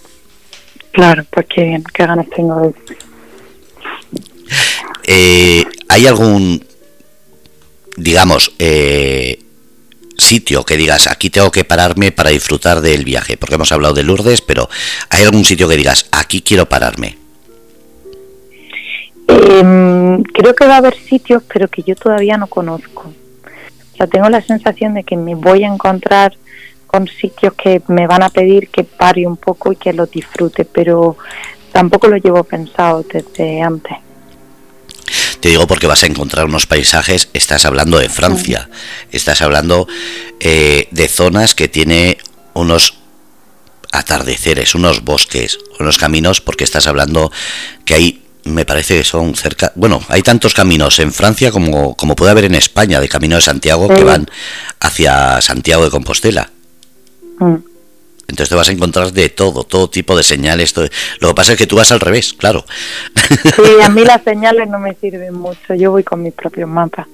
[0.93, 2.75] Claro, pues qué bien, qué ganas tengo de
[5.05, 6.65] eh, ¿Hay algún,
[7.97, 9.43] digamos, eh,
[10.19, 13.39] sitio que digas, aquí tengo que pararme para disfrutar del viaje?
[13.39, 14.69] Porque hemos hablado de Lourdes, pero
[15.09, 17.22] ¿hay algún sitio que digas, aquí quiero pararme?
[19.29, 23.13] Eh, creo que va a haber sitios, pero que yo todavía no conozco.
[23.93, 26.37] O sea, tengo la sensación de que me voy a encontrar
[26.87, 30.65] con sitios que me van a pedir que pare un poco y que lo disfrute,
[30.65, 31.17] pero
[31.73, 33.97] tampoco lo llevo pensado desde antes.
[35.41, 38.69] Te digo porque vas a encontrar unos paisajes, estás hablando de Francia,
[39.11, 39.89] estás hablando
[40.39, 42.19] eh, de zonas que tiene
[42.55, 42.99] unos
[43.91, 47.33] atardeceres, unos bosques, unos caminos, porque estás hablando
[47.85, 52.17] que hay me parece que son cerca, bueno, hay tantos caminos en Francia como, como
[52.17, 54.27] puede haber en España, de Camino de Santiago, que van
[54.81, 56.51] hacia Santiago de Compostela.
[57.39, 57.57] Mm.
[58.29, 60.75] Entonces te vas a encontrar de todo, todo tipo de señales.
[61.21, 62.65] Lo que pasa es que tú vas al revés, claro.
[63.57, 67.07] Sí, a mí las señales no me sirven mucho, yo voy con mis propios mapas.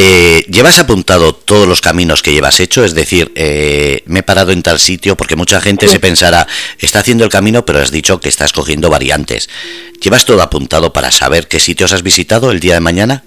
[0.00, 2.84] Eh, ¿Llevas apuntado todos los caminos que llevas hecho?
[2.84, 6.46] Es decir, eh, me he parado en tal sitio porque mucha gente se pensará,
[6.78, 9.50] está haciendo el camino, pero has dicho que estás cogiendo variantes.
[10.00, 13.24] ¿Llevas todo apuntado para saber qué sitios has visitado el día de mañana?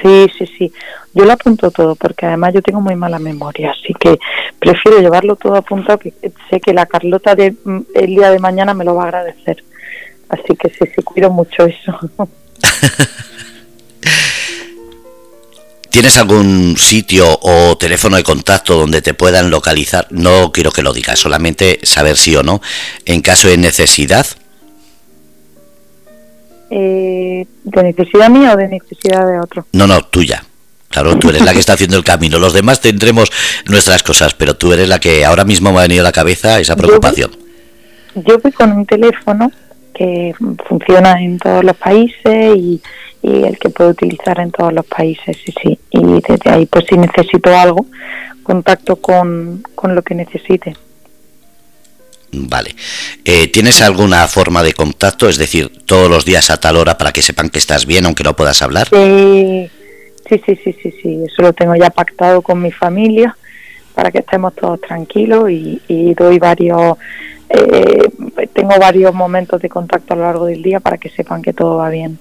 [0.00, 0.72] Sí, sí, sí.
[1.14, 4.20] Yo lo apunto todo porque además yo tengo muy mala memoria, así que
[4.60, 6.14] prefiero llevarlo todo apuntado que
[6.48, 9.64] sé que la Carlota de, mm, el día de mañana me lo va a agradecer.
[10.28, 11.98] Así que sí, sí, cuido mucho eso.
[15.92, 20.06] ¿Tienes algún sitio o teléfono de contacto donde te puedan localizar?
[20.08, 22.62] No quiero que lo digas, solamente saber sí o no,
[23.04, 24.26] en caso de necesidad.
[26.70, 29.66] Eh, ¿De necesidad mía o de necesidad de otro?
[29.72, 30.42] No, no, tuya.
[30.88, 32.38] Claro, tú eres la que está haciendo el camino.
[32.38, 33.30] Los demás tendremos
[33.66, 36.58] nuestras cosas, pero tú eres la que ahora mismo me ha venido a la cabeza
[36.58, 37.32] esa preocupación.
[38.14, 39.52] yo voy con un teléfono
[39.94, 40.34] que
[40.66, 42.80] funciona en todos los países y
[43.22, 45.78] y el que puedo utilizar en todos los países, sí, sí.
[45.90, 47.86] Y desde ahí, pues si necesito algo,
[48.42, 50.76] contacto con, lo que necesite.
[52.32, 52.74] Vale.
[53.24, 55.28] Eh, ¿Tienes alguna forma de contacto?
[55.28, 58.24] Es decir, todos los días a tal hora para que sepan que estás bien, aunque
[58.24, 58.88] no puedas hablar.
[58.88, 59.70] Sí,
[60.28, 61.24] sí, sí, sí, sí, sí.
[61.24, 63.36] Eso lo tengo ya pactado con mi familia.
[63.94, 66.96] para que estemos todos tranquilos y, doy varios,
[67.50, 68.08] eh,
[68.54, 71.76] tengo varios momentos de contacto a lo largo del día para que sepan que todo
[71.76, 72.18] va bien.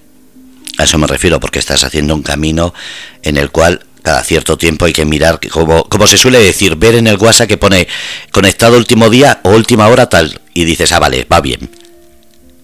[0.82, 2.74] A eso me refiero, porque estás haciendo un camino
[3.22, 6.96] en el cual cada cierto tiempo hay que mirar, como, como se suele decir, ver
[6.96, 7.88] en el WhatsApp que pone
[8.32, 11.70] conectado último día o última hora tal, y dices, ah, vale, va bien.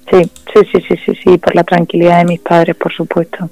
[0.10, 3.52] Sí, sí, sí, sí, sí, sí, por la tranquilidad de mis padres, por supuesto.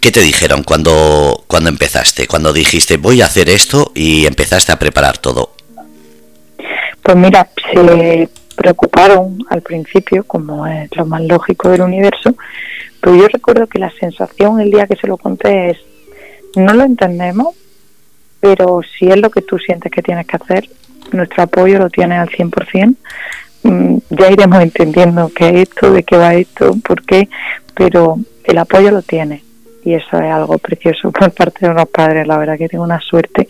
[0.00, 2.26] ¿Qué te dijeron cuando, cuando empezaste?
[2.26, 5.54] Cuando dijiste voy a hacer esto y empezaste a preparar todo.
[7.02, 12.34] Pues mira, se preocuparon al principio, como es lo más lógico del universo,
[13.00, 15.78] pero yo recuerdo que la sensación el día que se lo conté es,
[16.56, 17.54] no lo entendemos,
[18.40, 20.68] pero si es lo que tú sientes que tienes que hacer,
[21.12, 22.96] nuestro apoyo lo tienes al 100%.
[23.64, 27.28] Mm, ya iremos entendiendo qué es esto, de qué va esto, por qué,
[27.74, 29.42] pero el apoyo lo tienes
[29.84, 33.00] y eso es algo precioso por parte de unos padres, la verdad que tengo una
[33.00, 33.46] suerte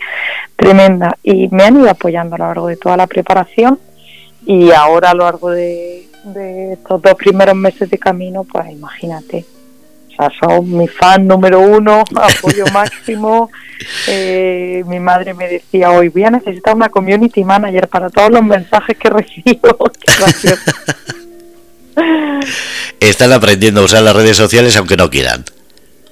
[0.55, 3.79] tremenda y me han ido apoyando a lo largo de toda la preparación
[4.45, 6.07] y ahora a lo largo de,
[6.73, 9.45] estos dos primeros meses de camino, pues imagínate,
[10.39, 13.51] son mi fan número uno, apoyo máximo.
[14.07, 18.43] Eh, mi madre me decía hoy, voy a necesitar una community manager para todos los
[18.43, 19.77] mensajes que recibo.
[22.99, 25.43] Están aprendiendo a usar las redes sociales aunque no quieran.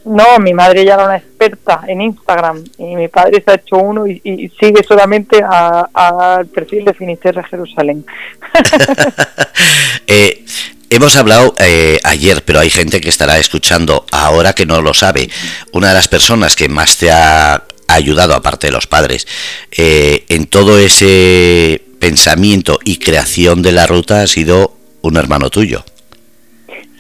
[0.06, 3.78] No, mi madre ya era una experta en Instagram y mi padre se ha hecho
[3.78, 8.06] uno y, sigue solamente al perfil de Finisterre Jerusalén.
[10.08, 10.44] eh,
[10.90, 15.30] hemos hablado eh, ayer, pero hay gente que estará escuchando ahora que no lo sabe.
[15.72, 19.26] Una de las personas que más te ha ayudado, aparte de los padres,
[19.72, 25.86] eh, en todo ese pensamiento y creación de la ruta ha sido un hermano tuyo.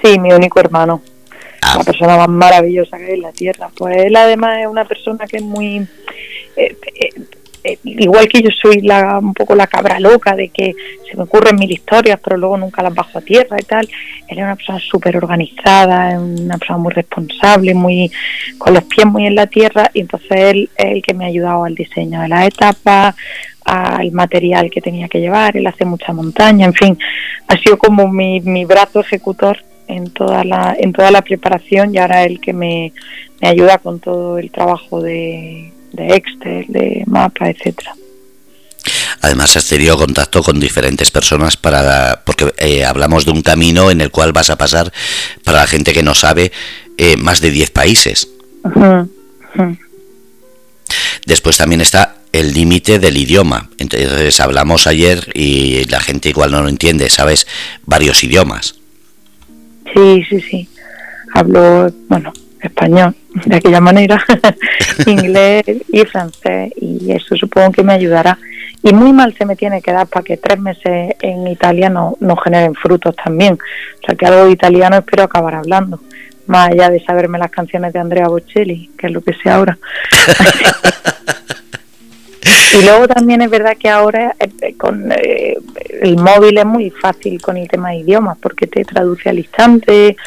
[0.01, 1.01] Sí, mi único hermano.
[1.77, 3.69] La persona más maravillosa que hay en la tierra.
[3.75, 5.87] Pues él además es una persona que es muy...
[6.55, 7.09] Eh, eh,
[7.63, 10.75] eh, igual que yo soy la, un poco la cabra loca de que
[11.09, 13.87] se me ocurren mil historias pero luego nunca las bajo a tierra y tal,
[14.27, 18.11] él es una persona súper organizada, una persona muy responsable, muy
[18.57, 21.29] con los pies muy en la tierra y entonces él es el que me ha
[21.29, 23.15] ayudado al diseño de las etapas,
[23.63, 26.99] al material que tenía que llevar, él hace mucha montaña, en fin,
[27.47, 29.57] ha sido como mi, mi brazo ejecutor
[29.95, 32.93] en toda la, en toda la preparación y ahora él que me,
[33.41, 37.93] ayuda con todo el trabajo de, de Excel, de mapa, etcétera.
[39.21, 44.01] Además has tenido contacto con diferentes personas para porque eh, hablamos de un camino en
[44.01, 44.91] el cual vas a pasar
[45.43, 46.51] para la gente que no sabe
[46.97, 48.27] eh, más de 10 países.
[51.25, 53.69] Después también está el límite del idioma.
[53.77, 57.47] Entonces hablamos ayer y la gente igual no lo entiende, sabes
[57.85, 58.75] varios idiomas.
[59.93, 60.69] Sí, sí, sí.
[61.33, 64.23] Hablo, bueno, español de aquella manera,
[65.07, 68.37] inglés y francés, y eso supongo que me ayudará.
[68.83, 72.17] Y muy mal se me tiene que dar para que tres meses en Italia no,
[72.19, 73.53] no generen frutos también.
[73.53, 75.99] O sea que algo de italiano espero acabar hablando,
[76.47, 79.77] más allá de saberme las canciones de Andrea Bocelli, que es lo que sé ahora.
[82.73, 85.57] Y luego también es verdad que ahora eh, eh, con eh,
[86.01, 90.17] el móvil es muy fácil con el tema de idiomas porque te traduce al instante.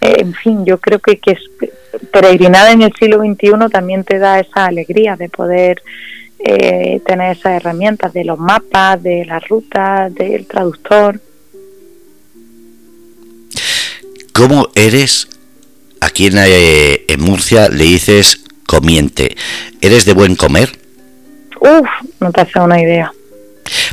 [0.00, 1.40] en fin, yo creo que, que es,
[2.12, 5.82] peregrinar en el siglo XXI también te da esa alegría de poder
[6.38, 11.18] tener esas herramientas de los mapas, de las rutas, del traductor.
[14.32, 15.28] ¿Cómo eres?
[16.00, 19.34] Aquí en, en Murcia le dices comiente.
[19.80, 20.85] ¿Eres de buen comer?
[21.60, 21.88] Uf,
[22.20, 23.12] no te hace una idea.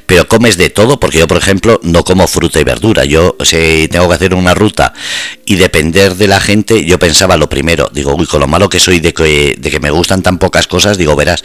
[0.05, 3.05] Pero comes de todo, porque yo, por ejemplo, no como fruta y verdura.
[3.05, 4.93] Yo, si tengo que hacer una ruta
[5.45, 8.79] y depender de la gente, yo pensaba lo primero, digo, uy, con lo malo que
[8.79, 11.43] soy de que, de que me gustan tan pocas cosas, digo, verás,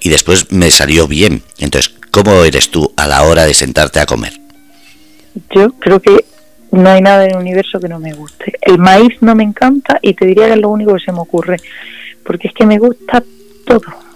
[0.00, 1.42] y después me salió bien.
[1.58, 4.34] Entonces, ¿cómo eres tú a la hora de sentarte a comer?
[5.54, 6.24] Yo creo que
[6.72, 8.52] no hay nada en el universo que no me guste.
[8.60, 11.20] El maíz no me encanta y te diría que es lo único que se me
[11.20, 11.56] ocurre,
[12.24, 13.22] porque es que me gusta
[13.64, 14.09] todo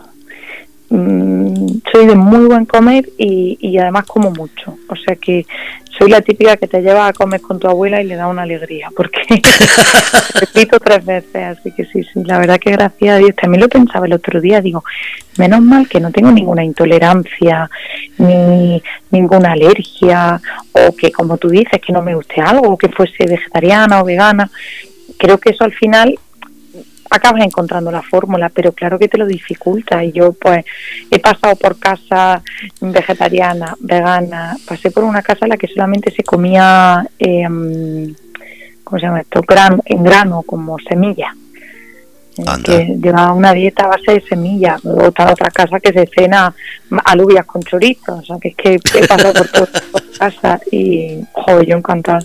[0.97, 4.79] Mm, soy de muy buen comer y, y, además como mucho.
[4.89, 5.45] O sea que
[5.99, 8.43] soy la típica que te lleva a comer con tu abuela y le da una
[8.43, 9.23] alegría, porque
[10.35, 13.69] repito tres veces, así que sí, sí, la verdad que gracias a Dios, también lo
[13.69, 14.85] pensaba el otro día, digo,
[15.37, 17.69] menos mal que no tengo ninguna intolerancia,
[18.19, 18.81] ni
[19.11, 20.41] ninguna alergia,
[20.73, 24.05] o que como tú dices, que no me guste algo, o que fuese vegetariana o
[24.05, 24.49] vegana,
[25.19, 26.19] creo que eso al final
[27.11, 30.03] acabas encontrando la fórmula, pero claro que te lo dificulta.
[30.05, 30.65] Y yo, pues,
[31.11, 32.43] he pasado por casa
[32.81, 37.47] vegetariana, vegana, pasé por una casa en la que solamente se comía, eh,
[38.83, 39.43] ¿cómo se llama esto?
[39.47, 41.35] Gran, en grano, como semilla.
[42.65, 46.53] que lleva una dieta a base de semillas, otra otra casa que se cena
[47.05, 49.69] alubias con chorizo, o sea que es que he pasado por toda
[50.19, 52.25] casa y joder, yo encantada.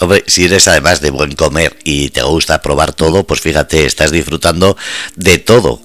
[0.00, 4.10] Hombre, si eres además de buen comer y te gusta probar todo, pues fíjate, estás
[4.12, 4.76] disfrutando
[5.16, 5.80] de todo.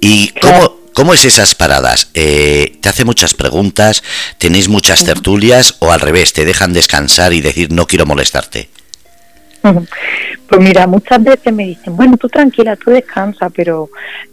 [0.00, 2.10] ¿Y cómo, cómo es esas paradas?
[2.14, 4.02] Eh, ¿Te hace muchas preguntas?
[4.38, 8.68] ¿Tenéis muchas tertulias o al revés, te dejan descansar y decir no quiero molestarte?
[9.62, 13.88] Pues mira, muchas veces me dicen, bueno, tú tranquila, tú descansa, pero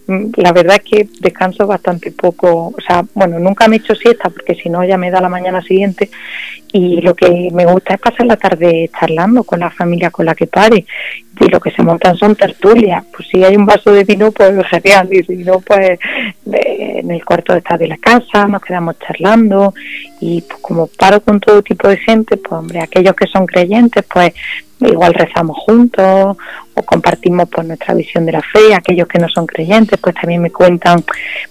[0.07, 2.73] mm, la verdad es que descanso bastante poco.
[2.75, 5.29] O sea, bueno, nunca me he hecho siesta porque si no ya me da la
[5.29, 6.09] mañana siguiente.
[6.79, 10.35] Y lo que me gusta es pasar la tarde charlando con la familia con la
[10.35, 10.85] que pare.
[11.39, 13.03] Y lo que se montan son tertulias.
[13.11, 15.09] Pues si hay un vaso de vino, pues genial.
[15.11, 15.97] Y si no, pues
[16.45, 19.73] en el cuarto de estar de la casa nos quedamos charlando.
[20.21, 24.05] Y pues como paro con todo tipo de gente, pues hombre, aquellos que son creyentes,
[24.13, 24.33] pues
[24.79, 26.37] igual rezamos juntos
[26.77, 30.41] o compartimos pues nuestra visión de la fe, aquellos que no son creyentes pues también
[30.41, 31.03] me cuentan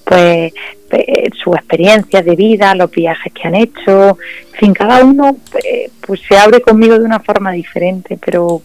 [0.05, 0.53] pues
[0.93, 4.19] eh, su experiencia de vida, los viajes que han hecho,
[4.53, 8.63] en fin, cada uno eh, pues se abre conmigo de una forma diferente, pero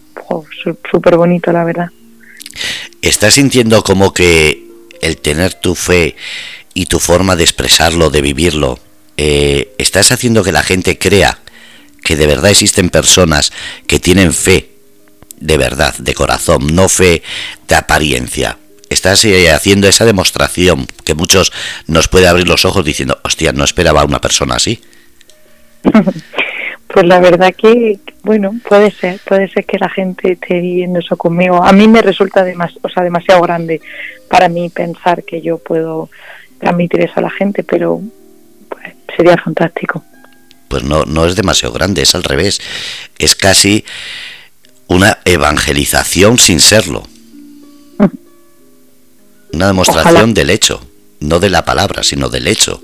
[0.90, 1.88] súper bonito la verdad.
[3.02, 4.62] ¿Estás sintiendo como que
[5.00, 6.14] el tener tu fe
[6.74, 8.78] y tu forma de expresarlo, de vivirlo,
[9.16, 11.40] eh, estás haciendo que la gente crea
[12.04, 13.52] que de verdad existen personas
[13.88, 14.71] que tienen fe
[15.42, 17.22] de verdad, de corazón, no fe
[17.68, 18.58] de apariencia.
[18.88, 21.52] Estás eh, haciendo esa demostración que muchos
[21.86, 24.80] nos puede abrir los ojos diciendo, hostia, no esperaba a una persona así.
[26.94, 31.16] Pues la verdad que, bueno, puede ser, puede ser que la gente esté viendo eso
[31.16, 31.64] conmigo.
[31.64, 32.44] A mí me resulta
[32.82, 33.80] o sea, demasiado grande
[34.28, 36.10] para mí pensar que yo puedo
[36.60, 38.02] transmitir eso a la gente, pero
[38.68, 40.04] pues, sería fantástico
[40.72, 42.58] pues no, no es demasiado grande, es al revés.
[43.18, 43.84] Es casi
[44.92, 47.02] una evangelización sin serlo.
[49.52, 50.80] Una demostración del hecho,
[51.20, 52.80] no de la palabra, sino del hecho.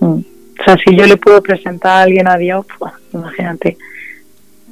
[0.00, 0.20] Mm.
[0.60, 3.78] O sea, si yo le puedo presentar a alguien a Dios, pues imagínate.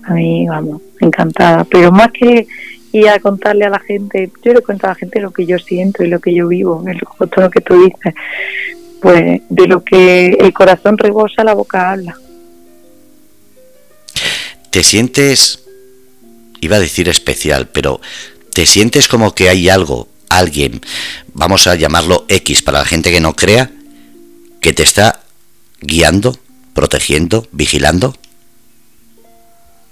[0.04, 1.64] A mí, vamos, encantada.
[1.64, 2.46] Pero más que
[2.92, 5.58] ir a contarle a la gente, yo le cuento a la gente lo que yo
[5.58, 6.84] siento y lo que yo vivo,
[7.18, 8.14] todo lo que tú dices
[9.00, 12.16] pues de lo que el corazón rebosa, la boca habla.
[14.70, 15.64] ¿Te sientes,
[16.60, 18.00] iba a decir especial, pero
[18.52, 20.80] te sientes como que hay algo, alguien,
[21.32, 23.70] vamos a llamarlo X para la gente que no crea,
[24.60, 25.20] que te está
[25.80, 26.36] guiando,
[26.74, 28.14] protegiendo, vigilando?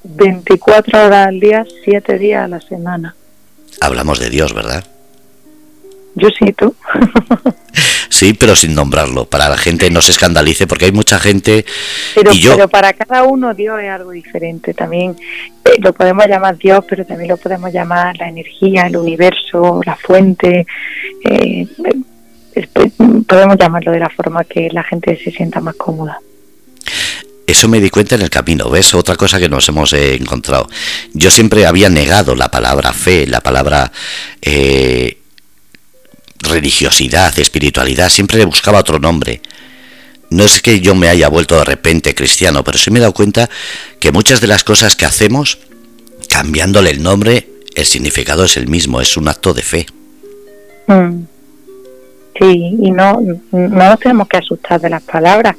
[0.05, 3.17] 24 horas al día, 7 días a la semana.
[3.81, 4.85] Hablamos de Dios, ¿verdad?
[6.15, 6.75] Yo sí, tú.
[8.09, 11.65] sí, pero sin nombrarlo, para la gente no se escandalice, porque hay mucha gente.
[12.15, 12.55] Pero, y yo...
[12.55, 14.75] pero para cada uno Dios es algo diferente.
[14.75, 15.17] También
[15.65, 19.97] eh, lo podemos llamar Dios, pero también lo podemos llamar la energía, el universo, la
[19.97, 20.67] fuente.
[21.25, 21.67] Eh,
[22.55, 22.91] eh,
[23.27, 26.19] podemos llamarlo de la forma que la gente se sienta más cómoda.
[27.47, 28.93] Eso me di cuenta en el camino, ¿ves?
[28.95, 30.67] Otra cosa que nos hemos encontrado.
[31.15, 33.93] Yo siempre había negado la palabra fe, la palabra
[34.43, 35.19] eh,
[36.47, 39.41] religiosidad, espiritualidad, siempre le buscaba otro nombre.
[40.31, 43.15] No es que yo me haya vuelto de repente cristiano, pero sí me he dado
[43.15, 43.49] cuenta
[44.01, 45.59] que muchas de las cosas que hacemos,
[46.29, 49.87] cambiándole el nombre, el significado es el mismo, es un acto de fe.
[50.89, 51.25] Mm.
[52.39, 53.21] Sí, y no,
[53.53, 55.57] no nos tenemos que asustar de las palabras,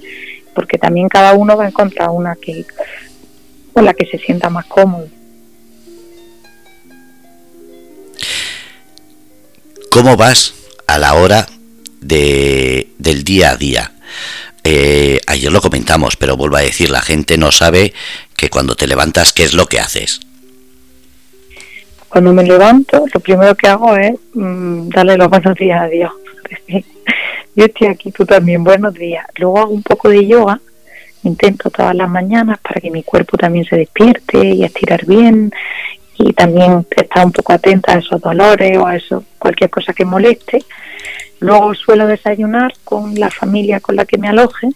[0.54, 2.66] porque también cada uno va a encontrar una que
[3.74, 5.08] con la que se sienta más cómodo.
[9.92, 10.54] ¿Cómo vas
[10.88, 11.46] a la hora
[12.02, 13.92] de, del día a día.
[14.64, 17.94] Eh, ayer lo comentamos, pero vuelvo a decir, la gente no sabe
[18.36, 20.20] que cuando te levantas, ¿qué es lo que haces?
[22.10, 26.12] Cuando me levanto, lo primero que hago es mm, darle los buenos días a Dios.
[27.56, 29.26] Yo estoy aquí, tú también, buenos días.
[29.36, 30.60] Luego hago un poco de yoga,
[31.24, 35.52] intento todas las mañanas para que mi cuerpo también se despierte y estirar bien
[36.18, 40.06] y también estar un poco atenta a esos dolores o a eso, cualquier cosa que
[40.06, 40.64] moleste.
[41.40, 44.68] Luego suelo desayunar con la familia con la que me aloje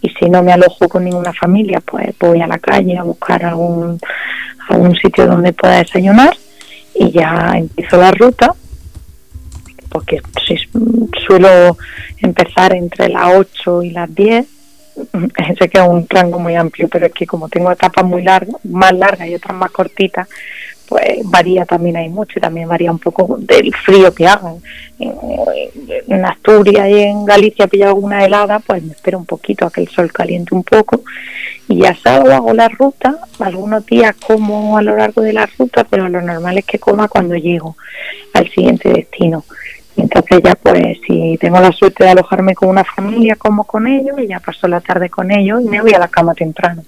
[0.00, 3.44] y si no me alojo con ninguna familia, pues voy a la calle a buscar
[3.44, 3.98] algún,
[4.68, 6.36] algún sitio donde pueda desayunar
[6.94, 8.54] y ya empiezo la ruta
[9.88, 10.20] porque
[11.26, 11.76] suelo
[12.18, 14.46] empezar entre las 8 y las 10
[15.58, 18.56] sé que es un rango muy amplio, pero es que como tengo etapas muy largas,
[18.64, 20.28] más largas y otras más cortitas,
[20.88, 24.54] pues varía también hay mucho y también varía un poco del frío que haga.
[24.98, 29.82] En, Asturias y en Galicia pilla alguna helada, pues me espero un poquito a que
[29.82, 31.02] el sol caliente un poco
[31.68, 35.84] y ya salgo, hago la ruta, algunos días como a lo largo de la ruta,
[35.84, 37.76] pero lo normal es que coma cuando llego
[38.32, 39.44] al siguiente destino.
[39.96, 44.18] Entonces ya pues si tengo la suerte de alojarme con una familia, como con ellos
[44.18, 46.82] y ya paso la tarde con ellos y me voy a la cama temprano.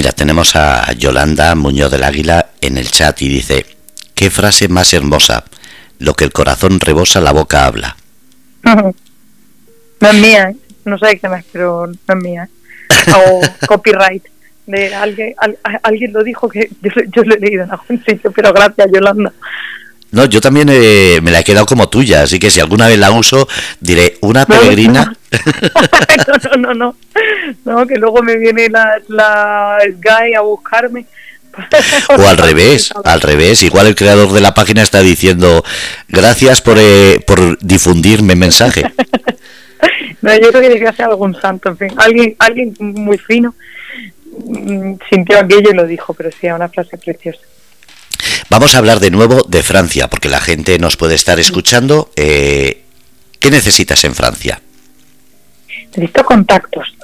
[0.00, 3.66] Mira, tenemos a Yolanda Muñoz del Águila en el chat y dice,
[4.14, 5.44] qué frase más hermosa,
[5.98, 7.98] lo que el corazón rebosa, la boca habla.
[8.62, 8.94] no
[10.00, 10.54] es mía,
[10.86, 12.48] no sé qué más, pero no es mía.
[13.14, 14.24] O copyright.
[14.64, 15.34] De alguien,
[15.82, 19.34] alguien lo dijo que yo, lo he leído en algún sitio, pero gracias Yolanda.
[20.12, 22.98] No, yo también eh, me la he quedado como tuya, así que si alguna vez
[22.98, 23.48] la uso,
[23.80, 25.14] diré una peregrina.
[26.52, 26.96] No, no, no,
[27.64, 31.06] no, que luego me viene la, la guy a buscarme.
[32.18, 33.62] O al revés, al revés.
[33.62, 35.64] Igual el creador de la página está diciendo
[36.08, 38.84] gracias por, eh, por difundirme mensaje.
[40.22, 43.54] No, yo creo que debía ser algún santo, en fin, alguien, alguien muy fino
[44.44, 47.40] mm, sintió aquello y lo dijo, pero sí, una frase preciosa.
[48.48, 52.10] Vamos a hablar de nuevo de Francia, porque la gente nos puede estar escuchando.
[52.16, 52.82] Eh,
[53.38, 54.60] ¿Qué necesitas en Francia?
[55.96, 56.94] Necesito contactos.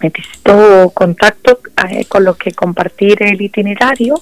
[0.00, 1.60] Necesito contacto
[1.90, 4.20] eh, con los que compartir el itinerario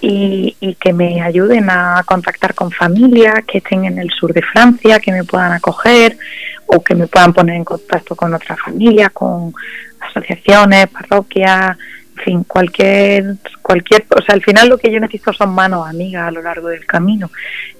[0.00, 4.42] y, y, que me ayuden a contactar con familias que estén en el sur de
[4.42, 6.18] Francia, que me puedan acoger
[6.66, 9.52] o que me puedan poner en contacto con otras familias, con
[10.00, 11.76] asociaciones, parroquias,
[12.22, 16.30] fin, cualquier, cualquier, o sea, al final lo que yo necesito son manos amigas a
[16.30, 17.30] lo largo del camino.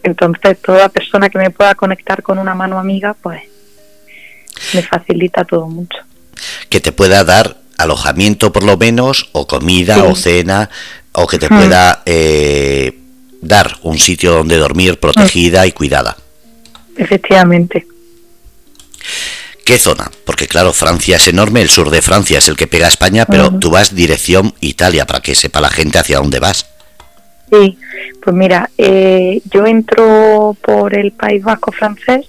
[0.03, 3.43] Entonces, toda persona que me pueda conectar con una mano amiga, pues
[4.75, 5.99] me facilita todo mucho.
[6.69, 10.71] Que te pueda dar alojamiento por lo menos, o comida, o cena,
[11.13, 12.99] o que te pueda eh,
[13.41, 16.17] dar un sitio donde dormir protegida y cuidada.
[16.97, 17.87] Efectivamente.
[19.65, 20.11] ¿Qué zona?
[20.25, 23.27] Porque claro, Francia es enorme, el sur de Francia es el que pega a España,
[23.27, 26.67] pero tú vas dirección Italia para que sepa la gente hacia dónde vas.
[27.51, 27.79] Sí,
[28.21, 32.27] pues mira, eh, yo entro por el País Vasco francés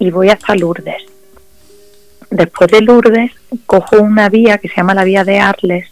[0.00, 1.04] y voy hasta Lourdes.
[2.30, 3.30] Después de Lourdes
[3.66, 5.86] cojo una vía que se llama la vía de Arles,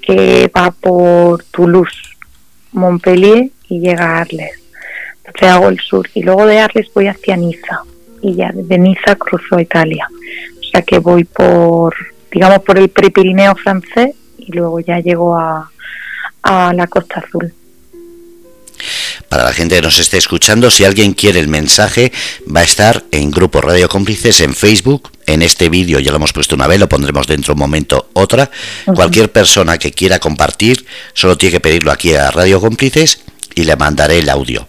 [0.00, 2.16] que va por Toulouse,
[2.72, 4.52] Montpellier y llega a Arles.
[5.24, 7.82] Entonces hago el sur y luego de Arles voy hacia Niza
[8.22, 10.08] y ya desde Niza cruzo a Italia.
[10.10, 11.94] O sea que voy por,
[12.30, 15.70] digamos, por el Prepirineo francés y luego ya llego a,
[16.42, 17.52] a la Costa Azul.
[19.28, 22.12] Para la gente que nos esté escuchando, si alguien quiere el mensaje,
[22.54, 25.10] va a estar en Grupo Radio Cómplices en Facebook.
[25.26, 28.50] En este vídeo ya lo hemos puesto una vez, lo pondremos dentro un momento otra.
[28.94, 33.76] Cualquier persona que quiera compartir, solo tiene que pedirlo aquí a Radio Cómplices y le
[33.76, 34.66] mandaré el audio.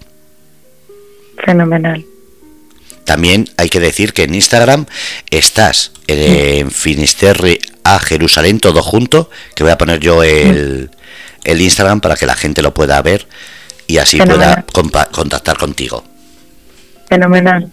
[1.44, 2.04] Fenomenal.
[3.04, 4.86] También hay que decir que en Instagram
[5.30, 10.90] estás en Finisterre a Jerusalén todo junto, que voy a poner yo el,
[11.44, 13.26] el Instagram para que la gente lo pueda ver
[13.86, 14.64] y así pueda
[15.12, 16.02] contactar contigo.
[17.08, 17.70] Fenomenal.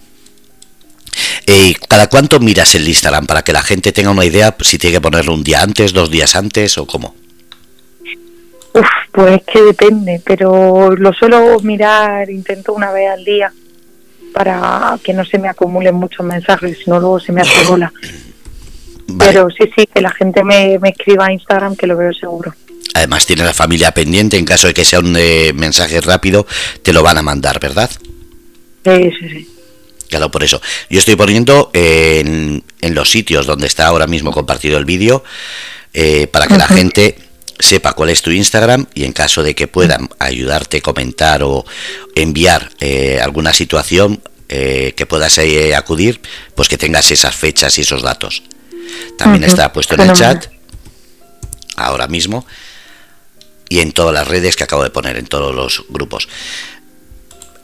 [1.48, 4.78] Eh, ¿Y cada cuánto miras el Instagram para que la gente tenga una idea si
[4.78, 7.16] tiene que ponerlo un día antes, dos días antes o cómo?
[8.74, 13.52] Uf, pues que depende, pero lo suelo mirar, intento una vez al día
[14.34, 17.92] para que no se me acumulen muchos mensajes, si no luego se me hace bola.
[19.18, 22.54] Pero sí, sí, que la gente me, me escriba a Instagram, que lo veo seguro.
[22.94, 26.46] Además tiene la familia pendiente, en caso de que sea un eh, mensaje rápido,
[26.82, 27.90] te lo van a mandar, ¿verdad?
[28.86, 29.50] Sí, sí, sí.
[30.10, 30.62] Claro, por eso.
[30.90, 35.24] Yo estoy poniendo en, en los sitios donde está ahora mismo compartido el vídeo,
[35.94, 37.16] eh, para que la gente
[37.60, 41.66] sepa cuál es tu Instagram y en caso de que puedan ayudarte, comentar o
[42.16, 45.40] enviar eh, alguna situación que puedas
[45.78, 46.20] acudir,
[46.56, 48.44] pues que tengas esas fechas y esos datos.
[49.18, 50.48] También está puesto en el chat
[51.78, 52.46] ahora mismo
[53.70, 56.28] y en todas las redes que acabo de poner, en todos los grupos.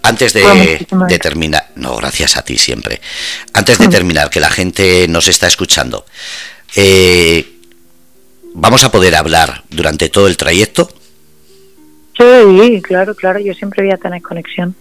[0.03, 0.87] Antes de,
[1.21, 3.01] terminar, no, gracias a ti siempre.
[3.51, 6.05] Antes de terminar, que la gente nos está escuchando,
[6.77, 7.56] eh,
[8.57, 10.89] ¿vamos a poder hablar durante todo el trayecto?
[12.17, 14.75] Sí, claro, claro, yo siempre voy a tener conexión.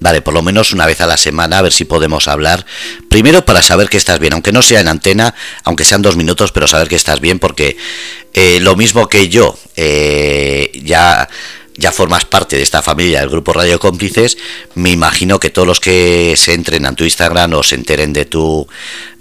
[0.00, 2.66] Vale, por lo menos una vez a la semana, a ver si podemos hablar.
[3.08, 6.52] Primero para saber que estás bien, aunque no sea en antena, aunque sean dos minutos,
[6.52, 7.76] pero saber que estás bien, porque
[8.34, 11.28] eh, lo mismo que yo, eh, ya,
[11.76, 14.36] ya formas parte de esta familia del grupo Radio Cómplices,
[14.74, 18.26] me imagino que todos los que se entren a tu Instagram o se enteren de
[18.26, 18.68] tu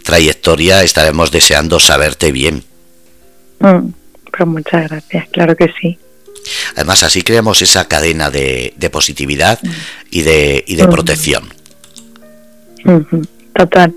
[0.03, 2.65] trayectoria, estaremos deseando saberte bien.
[3.59, 3.89] Mm,
[4.31, 5.97] pero muchas gracias, claro que sí.
[6.75, 9.59] Además, así creamos esa cadena de, positividad
[10.11, 11.49] y de, y de protección.
[13.55, 13.93] Total.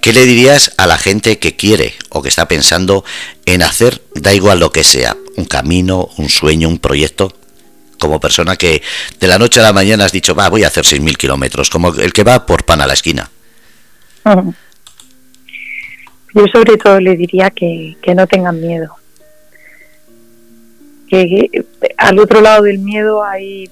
[0.00, 3.04] ¿Qué le dirías a la gente que quiere o que está pensando
[3.46, 7.32] en hacer, da igual lo que sea, un camino, un sueño, un proyecto?
[7.98, 8.82] Como persona que
[9.18, 11.92] de la noche a la mañana has dicho, va, voy a hacer 6.000 kilómetros, como
[11.94, 13.28] el que va por pan a la esquina.
[16.38, 18.94] Yo sobre todo le diría que, no tengan miedo.
[21.08, 21.64] Que,
[21.96, 23.68] al otro lado del miedo hay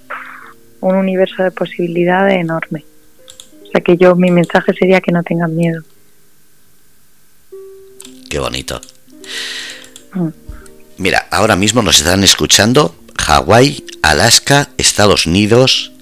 [0.80, 2.84] un universo de posibilidades enorme.
[3.62, 5.80] O sea que yo mi mensaje sería que no tengan miedo.
[8.28, 8.80] Qué bonito.
[10.14, 10.28] Mm.
[10.98, 15.92] Mira, ahora mismo nos están escuchando Hawái, Alaska, Estados Unidos,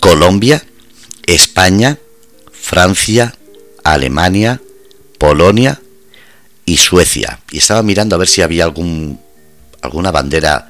[0.00, 0.64] Colombia,
[1.26, 1.96] España,
[2.52, 3.32] Francia,
[3.84, 4.60] Alemania,
[5.16, 5.80] Polonia
[6.64, 7.40] y Suecia.
[7.50, 9.18] Y estaba mirando a ver si había algún
[9.82, 10.68] alguna bandera.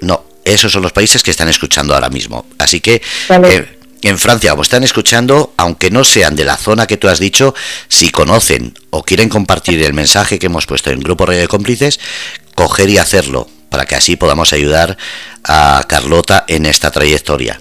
[0.00, 2.46] No, esos son los países que están escuchando ahora mismo.
[2.58, 6.98] Así que eh, en Francia, como están escuchando, aunque no sean de la zona que
[6.98, 7.54] tú has dicho,
[7.88, 11.98] si conocen o quieren compartir el mensaje que hemos puesto en Grupo Radio de Cómplices,
[12.54, 14.96] coger y hacerlo para que así podamos ayudar
[15.42, 17.58] a Carlota en esta trayectoria.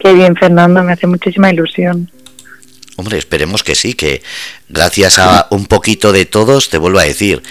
[0.00, 2.10] Qué bien, Fernando, me hace muchísima ilusión.
[3.00, 4.22] Hombre, esperemos que sí, que
[4.68, 7.42] gracias a un poquito de todos, te vuelvo a decir,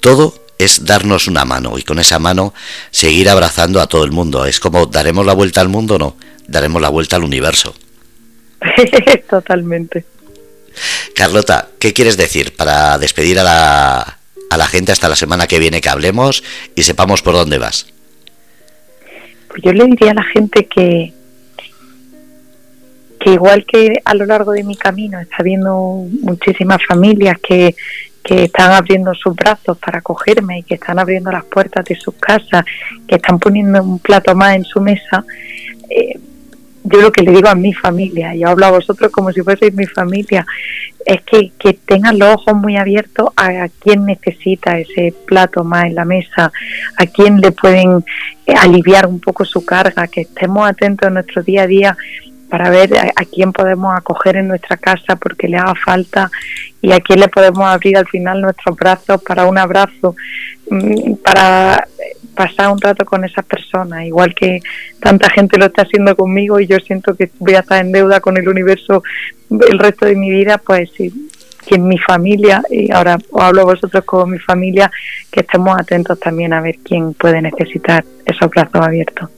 [0.00, 2.52] todo es darnos una mano y con esa mano
[2.90, 4.46] seguir abrazando a todo el mundo.
[4.46, 6.16] Es como daremos la vuelta al mundo, no
[6.48, 7.72] daremos la vuelta al universo.
[9.30, 10.04] Totalmente.
[11.14, 14.18] Carlota, ¿qué quieres decir para despedir a la,
[14.50, 16.42] a la gente hasta la semana que viene que hablemos
[16.74, 17.86] y sepamos por dónde vas?
[19.46, 21.12] Pues yo le diría a la gente que,
[23.18, 27.74] que igual que a lo largo de mi camino está viendo muchísimas familias que,
[28.22, 32.14] que están abriendo sus brazos para acogerme y que están abriendo las puertas de sus
[32.14, 32.64] casas,
[33.06, 35.24] que están poniendo un plato más en su mesa,
[35.88, 36.18] eh,
[36.84, 39.74] yo lo que le digo a mi familia, yo hablo a vosotros como si fueseis
[39.74, 40.46] mi familia,
[41.04, 45.94] es que, que tengan los ojos muy abiertos a, quien necesita ese plato más en
[45.94, 46.52] la mesa,
[46.96, 48.04] a quien le pueden
[48.46, 51.96] eh, aliviar un poco su carga, que estemos atentos en nuestro día a día
[52.48, 56.30] para ver a, a, quién podemos acoger en nuestra casa porque le haga falta
[56.80, 60.14] y a quién le podemos abrir al final nuestros brazos para un abrazo,
[60.70, 61.86] mm, para
[62.34, 64.60] pasar un rato con esas personas, igual que
[65.00, 68.20] tanta gente lo está haciendo conmigo y yo siento que voy a estar en deuda
[68.20, 69.02] con el universo
[69.50, 71.30] el resto de mi vida, pues sí,
[71.66, 74.90] que en mi familia, y ahora os hablo a vosotros como mi familia,
[75.30, 79.28] que estemos atentos también a ver quién puede necesitar esos brazos abiertos.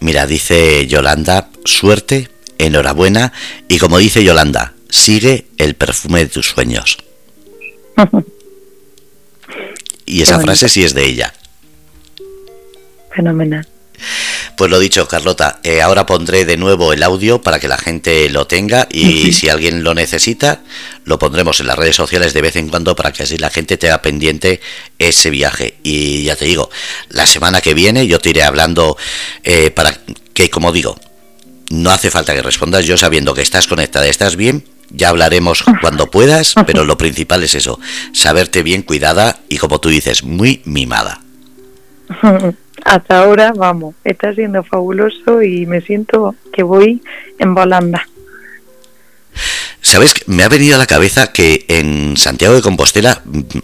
[0.00, 2.28] Mira, dice Yolanda, suerte,
[2.58, 3.32] enhorabuena,
[3.68, 6.98] y como dice Yolanda, sigue el perfume de tus sueños.
[10.06, 11.32] y esa frase sí es de ella
[13.16, 13.66] fenomenal.
[14.56, 18.28] Pues lo dicho, Carlota, eh, ahora pondré de nuevo el audio para que la gente
[18.30, 20.62] lo tenga y si alguien lo necesita,
[21.04, 23.76] lo pondremos en las redes sociales de vez en cuando para que así la gente
[23.76, 24.60] tenga pendiente
[24.98, 25.76] ese viaje.
[25.82, 26.70] Y ya te digo,
[27.10, 28.96] la semana que viene yo te iré hablando
[29.44, 29.98] eh, para
[30.32, 30.98] que, como digo,
[31.70, 36.10] no hace falta que respondas, yo sabiendo que estás conectada, estás bien, ya hablaremos cuando
[36.10, 37.78] puedas, pero lo principal es eso,
[38.12, 41.25] saberte bien cuidada y como tú dices, muy mimada.
[42.84, 47.02] hasta ahora, vamos, está siendo fabuloso y me siento que voy
[47.38, 48.06] en volanda.
[49.80, 50.14] ¿Sabes?
[50.26, 53.22] Me ha venido a la cabeza que en Santiago de Compostela,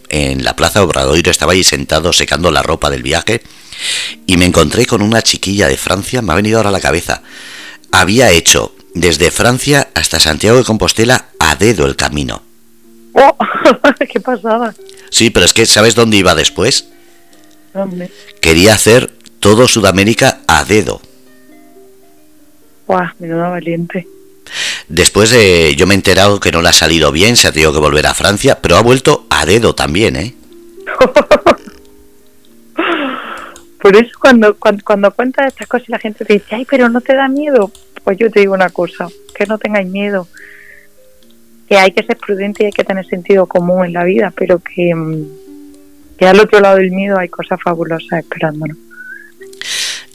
[0.09, 3.43] en la Plaza Obradoiro, estaba ahí sentado secando la ropa del viaje
[4.27, 7.23] y me encontré con una chiquilla de Francia, me ha venido ahora a la cabeza.
[7.91, 12.43] Había hecho desde Francia hasta Santiago de Compostela a dedo el camino.
[13.15, 13.37] ¡Oh!
[14.13, 14.75] ¡Qué pasada!
[15.11, 16.92] Sí, pero es que ¿sabes dónde iba después?
[18.41, 19.11] Quería hacer
[19.41, 21.01] todo Sudamérica a dedo.
[22.87, 24.07] Guau, da valiente.
[24.89, 27.73] Después de, yo me he enterado que no le ha salido bien, se ha tenido
[27.73, 30.35] que volver a Francia, pero ha vuelto a dedo también, ¿eh?
[33.81, 37.01] Por eso cuando, cuando, cuando cuentas estas cosas la gente te dice, ay, pero no
[37.01, 37.73] te da miedo.
[38.05, 40.29] Pues yo te digo una cosa, que no tengáis miedo.
[41.69, 44.61] Que hay que ser prudente y hay que tener sentido común en la vida, pero
[44.61, 45.27] que, mm,
[46.23, 48.77] que al otro lado del miedo hay cosas fabulosas esperándonos.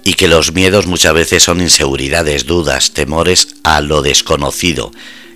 [0.06, 4.90] Y que los miedos muchas veces son inseguridades, dudas, temores a lo desconocido.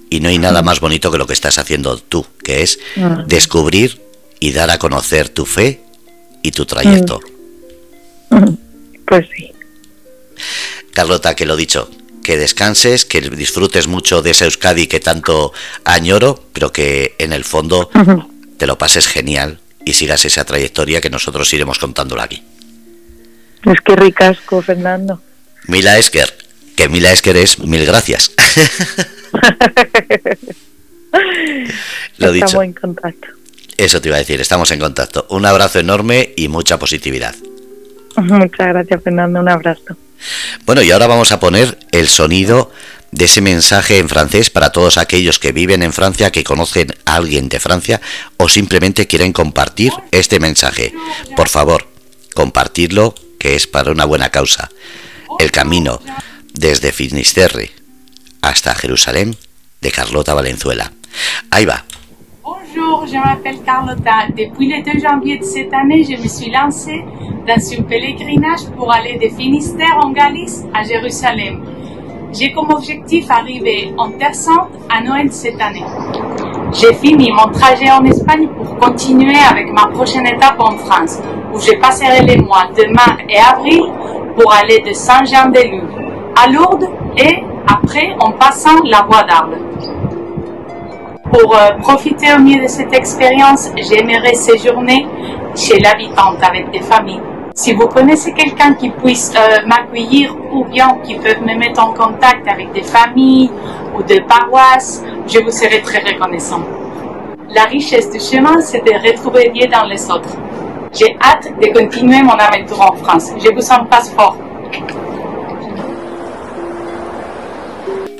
[0.09, 2.79] Y no hay nada más bonito que lo que estás haciendo tú, que es
[3.27, 4.01] descubrir
[4.39, 5.81] y dar a conocer tu fe
[6.41, 7.19] y tu trayecto.
[9.05, 9.51] Pues sí.
[10.93, 11.91] Carlota, que lo dicho,
[12.23, 15.51] que descanses, que disfrutes mucho de ese Euskadi que tanto
[15.83, 17.89] añoro, pero que en el fondo
[18.57, 22.43] te lo pases genial y sigas esa trayectoria que nosotros iremos contándola aquí.
[23.65, 25.21] Es que ricasco, Fernando.
[25.67, 26.33] Mila Esker,
[26.75, 28.31] que Mila Esker es mil gracias.
[32.17, 32.45] Lo dicho.
[32.45, 33.27] Estamos en contacto.
[33.77, 35.25] Eso te iba a decir, estamos en contacto.
[35.29, 37.35] Un abrazo enorme y mucha positividad.
[38.17, 39.39] Muchas gracias, Fernando.
[39.39, 39.97] Un abrazo.
[40.65, 42.71] Bueno, y ahora vamos a poner el sonido
[43.11, 47.15] de ese mensaje en francés para todos aquellos que viven en Francia, que conocen a
[47.15, 48.01] alguien de Francia
[48.37, 50.93] o simplemente quieren compartir este mensaje.
[51.35, 51.87] Por favor,
[52.33, 54.69] compartirlo, que es para una buena causa.
[55.39, 56.01] El camino
[56.53, 57.71] desde Finisterre
[58.41, 59.35] hasta Jerusalén
[59.81, 60.91] de Carlota Valenzuela.
[61.49, 61.85] Ahí va.
[62.43, 64.27] Bonjour, je m'appelle Carlota.
[64.35, 67.03] Depuis le 2 janvier de cette année, je me suis lancée
[67.45, 71.80] dans un pèlerinage pour aller de Finistère en Galice à Jérusalem.
[72.33, 75.83] J'ai comme objectif arriver en Terre Sainte à Noël cette année.
[76.71, 81.19] J'ai fini mon trajet en Espagne pour continuer avec ma prochaine étape en France,
[81.53, 83.81] où je passerai les mois de mars et avril
[84.37, 85.83] pour aller de Saint-Jean-de-Luz
[86.41, 89.57] à Lourdes et après en passant la voie d'Arles.
[91.33, 95.05] Pour euh, profiter au mieux de cette expérience, j'aimerais séjourner
[95.55, 97.21] chez l'habitante avec des familles
[97.61, 101.93] si vous connaissez quelqu'un qui puisse euh, m'accueillir ou bien qui peut me mettre en
[101.93, 103.51] contact avec des familles
[103.95, 106.63] ou des paroisses, je vous serai très reconnaissant.
[107.53, 110.35] La richesse du chemin, c'est de retrouver Dieu dans les autres.
[110.91, 113.27] J'ai hâte de continuer mon aventure en France.
[113.37, 114.37] Je vous embrasse fort.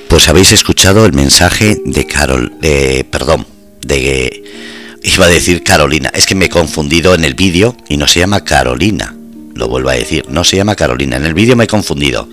[0.07, 3.45] Pues habéis escuchado el mensaje de Carol, de, perdón,
[3.81, 4.43] de,
[5.03, 8.19] iba a decir Carolina, es que me he confundido en el vídeo y no se
[8.19, 9.15] llama Carolina,
[9.53, 12.27] lo vuelvo a decir, no se llama Carolina, en el vídeo me he confundido,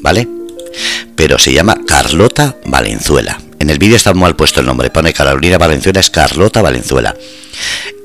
[0.00, 0.28] ¿vale?
[1.14, 3.40] Pero se llama Carlota Valenzuela.
[3.58, 7.16] En el vídeo está mal puesto el nombre, pone Carolina Valenzuela, es Carlota Valenzuela.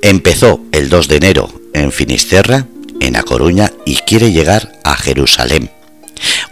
[0.01, 2.67] Empezó el 2 de enero en Finisterra,
[2.99, 5.69] en A Coruña, y quiere llegar a Jerusalén.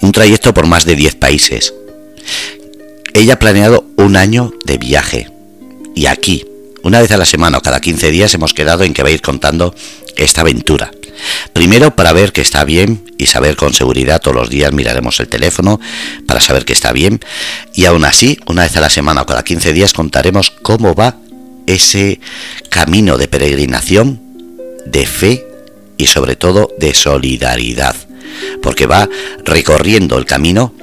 [0.02, 1.74] Un trayecto por más de 10 países.
[3.14, 5.32] Ella ha planeado un año de viaje.
[5.96, 6.46] Y aquí,
[6.84, 9.14] una vez a la semana o cada 15 días, hemos quedado en que va a
[9.14, 9.74] ir contando
[10.16, 10.92] esta aventura.
[11.54, 15.28] Primero para ver que está bien y saber con seguridad, todos los días miraremos el
[15.28, 15.80] teléfono
[16.26, 17.20] para saber que está bien
[17.74, 21.18] y aún así, una vez a la semana o cada 15 días contaremos cómo va
[21.68, 22.20] ese
[22.70, 24.22] camino de peregrinación,
[24.86, 25.46] de fe
[25.98, 27.96] y sobre todo de solidaridad,
[28.62, 29.08] porque va
[29.44, 30.74] recorriendo el camino,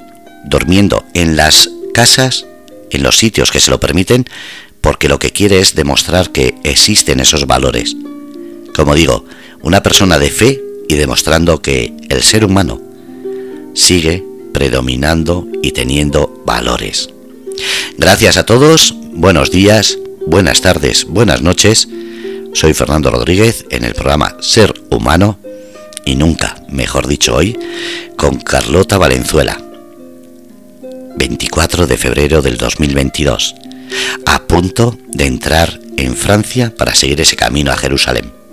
[0.45, 2.47] durmiendo en las casas,
[2.91, 4.27] en los sitios que se lo permiten,
[4.81, 7.97] porque lo que quiere es demostrar que existen esos valores.
[8.75, 9.25] Como digo,
[9.67, 12.81] una persona de fe y demostrando que el ser humano
[13.75, 14.23] sigue
[14.55, 17.11] predominando y teniendo valores.
[17.99, 21.89] Gracias a todos, buenos días, buenas tardes, buenas noches.
[22.53, 25.41] Soy Fernando Rodríguez en el programa Ser Humano
[26.05, 27.59] y nunca, mejor dicho hoy,
[28.17, 29.61] con Carlota Valenzuela.
[31.17, 33.57] 24 de febrero del 2022,
[34.27, 38.46] a punto de entrar en Francia para seguir ese camino a Jerusalén.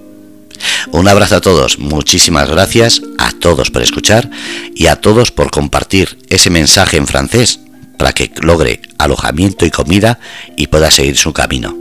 [0.91, 4.29] Un abrazo a todos, muchísimas gracias a todos por escuchar
[4.75, 7.59] y a todos por compartir ese mensaje en francés
[7.97, 10.19] para que logre alojamiento y comida
[10.57, 11.75] y pueda seguir su camino.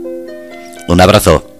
[0.87, 1.52] Un abrazo.